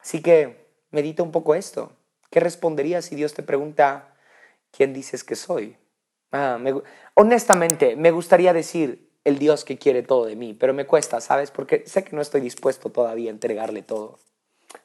Así 0.00 0.22
que 0.22 0.66
medita 0.90 1.22
un 1.22 1.32
poco 1.32 1.54
esto. 1.54 1.92
¿Qué 2.30 2.40
responderías 2.40 3.04
si 3.06 3.16
Dios 3.16 3.34
te 3.34 3.42
pregunta, 3.42 4.14
¿quién 4.70 4.92
dices 4.92 5.24
que 5.24 5.36
soy? 5.36 5.76
Ah, 6.32 6.58
honestamente, 7.14 7.96
me 7.96 8.10
gustaría 8.10 8.52
decir 8.52 9.10
el 9.24 9.38
Dios 9.38 9.64
que 9.64 9.78
quiere 9.78 10.02
todo 10.02 10.26
de 10.26 10.36
mí, 10.36 10.54
pero 10.54 10.74
me 10.74 10.86
cuesta, 10.86 11.20
¿sabes? 11.20 11.50
Porque 11.50 11.84
sé 11.86 12.04
que 12.04 12.14
no 12.14 12.22
estoy 12.22 12.40
dispuesto 12.40 12.90
todavía 12.90 13.30
a 13.30 13.34
entregarle 13.34 13.82
todo. 13.82 14.18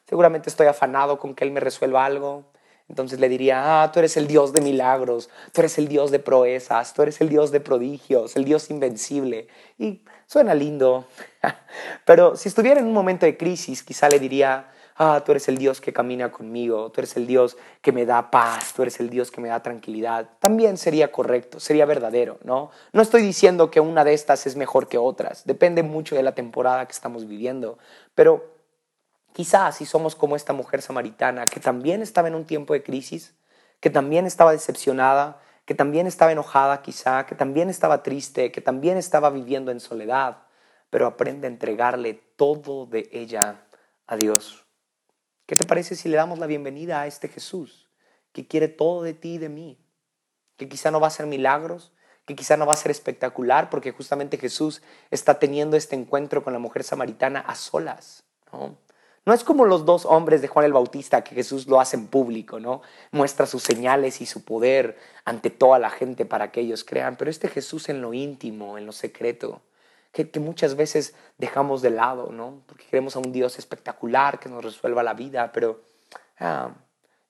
Seguramente 0.08 0.48
estoy 0.48 0.66
afanado 0.66 1.18
con 1.18 1.34
que 1.34 1.44
Él 1.44 1.52
me 1.52 1.60
resuelva 1.60 2.04
algo, 2.04 2.51
entonces 2.92 3.18
le 3.20 3.30
diría, 3.30 3.82
ah, 3.82 3.90
tú 3.90 4.00
eres 4.00 4.18
el 4.18 4.26
Dios 4.26 4.52
de 4.52 4.60
milagros, 4.60 5.30
tú 5.50 5.62
eres 5.62 5.78
el 5.78 5.88
Dios 5.88 6.10
de 6.10 6.18
proezas, 6.18 6.92
tú 6.92 7.00
eres 7.00 7.22
el 7.22 7.30
Dios 7.30 7.50
de 7.50 7.58
prodigios, 7.58 8.36
el 8.36 8.44
Dios 8.44 8.68
invencible. 8.68 9.48
Y 9.78 10.02
suena 10.26 10.54
lindo, 10.54 11.06
pero 12.04 12.36
si 12.36 12.50
estuviera 12.50 12.80
en 12.80 12.86
un 12.86 12.92
momento 12.92 13.24
de 13.24 13.38
crisis, 13.38 13.82
quizá 13.82 14.10
le 14.10 14.18
diría, 14.18 14.68
ah, 14.96 15.22
tú 15.24 15.32
eres 15.32 15.48
el 15.48 15.56
Dios 15.56 15.80
que 15.80 15.90
camina 15.94 16.30
conmigo, 16.30 16.92
tú 16.92 17.00
eres 17.00 17.16
el 17.16 17.26
Dios 17.26 17.56
que 17.80 17.92
me 17.92 18.04
da 18.04 18.30
paz, 18.30 18.74
tú 18.74 18.82
eres 18.82 19.00
el 19.00 19.08
Dios 19.08 19.30
que 19.30 19.40
me 19.40 19.48
da 19.48 19.62
tranquilidad. 19.62 20.28
También 20.38 20.76
sería 20.76 21.10
correcto, 21.10 21.60
sería 21.60 21.86
verdadero, 21.86 22.40
¿no? 22.44 22.72
No 22.92 23.00
estoy 23.00 23.22
diciendo 23.22 23.70
que 23.70 23.80
una 23.80 24.04
de 24.04 24.12
estas 24.12 24.46
es 24.46 24.54
mejor 24.54 24.86
que 24.86 24.98
otras, 24.98 25.46
depende 25.46 25.82
mucho 25.82 26.14
de 26.14 26.22
la 26.22 26.34
temporada 26.34 26.84
que 26.84 26.92
estamos 26.92 27.26
viviendo, 27.26 27.78
pero 28.14 28.51
Quizás 29.32 29.76
si 29.76 29.86
somos 29.86 30.14
como 30.14 30.36
esta 30.36 30.52
mujer 30.52 30.82
samaritana 30.82 31.46
que 31.46 31.60
también 31.60 32.02
estaba 32.02 32.28
en 32.28 32.34
un 32.34 32.44
tiempo 32.44 32.74
de 32.74 32.82
crisis, 32.82 33.34
que 33.80 33.90
también 33.90 34.26
estaba 34.26 34.52
decepcionada, 34.52 35.40
que 35.64 35.74
también 35.74 36.06
estaba 36.06 36.32
enojada 36.32 36.82
quizá, 36.82 37.24
que 37.26 37.34
también 37.34 37.70
estaba 37.70 38.02
triste, 38.02 38.52
que 38.52 38.60
también 38.60 38.96
estaba 38.96 39.30
viviendo 39.30 39.70
en 39.70 39.80
soledad, 39.80 40.42
pero 40.90 41.06
aprende 41.06 41.46
a 41.46 41.50
entregarle 41.50 42.14
todo 42.36 42.86
de 42.86 43.08
ella 43.12 43.64
a 44.06 44.16
Dios. 44.16 44.66
¿Qué 45.46 45.56
te 45.56 45.66
parece 45.66 45.96
si 45.96 46.08
le 46.08 46.16
damos 46.16 46.38
la 46.38 46.46
bienvenida 46.46 47.00
a 47.00 47.06
este 47.06 47.28
Jesús 47.28 47.88
que 48.32 48.46
quiere 48.46 48.68
todo 48.68 49.02
de 49.02 49.14
ti 49.14 49.34
y 49.34 49.38
de 49.38 49.48
mí? 49.48 49.78
Que 50.56 50.68
quizá 50.68 50.90
no 50.90 51.00
va 51.00 51.06
a 51.06 51.08
hacer 51.08 51.26
milagros, 51.26 51.92
que 52.26 52.36
quizá 52.36 52.56
no 52.56 52.66
va 52.66 52.74
a 52.74 52.76
ser 52.76 52.90
espectacular, 52.90 53.70
porque 53.70 53.92
justamente 53.92 54.36
Jesús 54.36 54.82
está 55.10 55.38
teniendo 55.38 55.76
este 55.76 55.96
encuentro 55.96 56.44
con 56.44 56.52
la 56.52 56.58
mujer 56.58 56.84
samaritana 56.84 57.40
a 57.40 57.54
solas. 57.54 58.24
¿no? 58.52 58.76
No 59.24 59.32
es 59.32 59.44
como 59.44 59.66
los 59.66 59.84
dos 59.84 60.04
hombres 60.04 60.42
de 60.42 60.48
Juan 60.48 60.66
el 60.66 60.72
Bautista 60.72 61.22
que 61.22 61.36
Jesús 61.36 61.68
lo 61.68 61.80
hace 61.80 61.96
en 61.96 62.08
público, 62.08 62.58
¿no? 62.58 62.82
Muestra 63.12 63.46
sus 63.46 63.62
señales 63.62 64.20
y 64.20 64.26
su 64.26 64.44
poder 64.44 64.98
ante 65.24 65.48
toda 65.50 65.78
la 65.78 65.90
gente 65.90 66.24
para 66.24 66.50
que 66.50 66.60
ellos 66.60 66.82
crean, 66.82 67.16
pero 67.16 67.30
este 67.30 67.48
Jesús 67.48 67.88
en 67.88 68.00
lo 68.02 68.14
íntimo, 68.14 68.78
en 68.78 68.86
lo 68.86 68.90
secreto, 68.92 69.62
que, 70.10 70.28
muchas 70.40 70.74
veces 70.74 71.14
dejamos 71.38 71.82
de 71.82 71.90
lado, 71.90 72.32
¿no? 72.32 72.62
Porque 72.66 72.84
queremos 72.86 73.14
a 73.14 73.20
un 73.20 73.30
Dios 73.30 73.58
espectacular 73.60 74.40
que 74.40 74.48
nos 74.48 74.64
resuelva 74.64 75.04
la 75.04 75.14
vida, 75.14 75.52
pero 75.52 75.82
ah, 76.40 76.74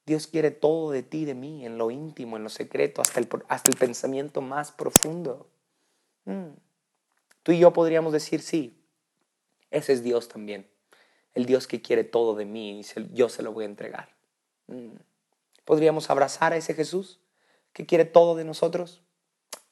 Dios 0.07 0.27
quiere 0.27 0.51
todo 0.51 0.93
de 0.93 1.03
ti, 1.03 1.27
de 1.27 1.35
mí, 1.35 1.67
en 1.67 1.77
lo 1.77 1.91
íntimo, 1.91 2.39
en 2.39 2.45
lo 2.45 2.49
secreto, 2.49 3.03
hasta 3.03 3.21
el, 3.21 3.29
hasta 3.49 3.71
el 3.71 3.77
pensamiento 3.77 4.41
más 4.41 4.73
profundo. 4.73 5.47
Mm. 6.25 6.55
Tú 7.43 7.53
y 7.53 7.59
yo 7.59 7.73
podríamos 7.75 8.15
decir, 8.15 8.41
sí, 8.41 8.83
ese 9.71 9.93
es 9.93 10.03
Dios 10.03 10.29
también 10.29 10.72
el 11.35 11.47
Dios 11.47 11.67
que 11.67 11.83
quiere 11.83 12.05
todo 12.05 12.35
de 12.35 12.45
mí 12.45 12.81
y 12.81 12.85
yo 13.13 13.29
se 13.29 13.43
lo 13.43 13.53
voy 13.53 13.65
a 13.65 13.69
entregar. 13.69 14.09
Mm. 14.67 14.97
¿Podríamos 15.65 16.11
abrazar 16.11 16.53
a 16.53 16.57
ese 16.57 16.75
Jesús 16.75 17.21
que 17.73 17.87
quiere 17.87 18.05
todo 18.05 18.35
de 18.35 18.45
nosotros? 18.45 19.03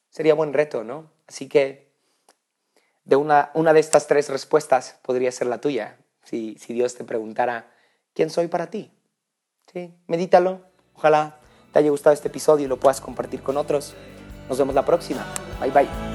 Sería 0.09 0.33
buen 0.33 0.53
reto, 0.53 0.83
¿no? 0.83 1.11
Así 1.27 1.47
que 1.47 1.91
de 3.03 3.15
una, 3.15 3.51
una 3.53 3.73
de 3.73 3.79
estas 3.79 4.07
tres 4.07 4.29
respuestas 4.29 4.99
podría 5.01 5.31
ser 5.31 5.47
la 5.47 5.61
tuya. 5.61 5.97
Si, 6.23 6.55
si 6.59 6.73
Dios 6.73 6.95
te 6.95 7.03
preguntara, 7.03 7.73
¿quién 8.13 8.29
soy 8.29 8.47
para 8.47 8.69
ti? 8.69 8.91
¿Sí? 9.71 9.93
Medítalo. 10.07 10.61
Ojalá 10.93 11.39
te 11.71 11.79
haya 11.79 11.89
gustado 11.89 12.13
este 12.13 12.27
episodio 12.27 12.65
y 12.65 12.69
lo 12.69 12.79
puedas 12.79 13.01
compartir 13.01 13.41
con 13.41 13.57
otros. 13.57 13.95
Nos 14.49 14.57
vemos 14.57 14.75
la 14.75 14.85
próxima. 14.85 15.25
Bye 15.59 15.71
bye. 15.71 16.10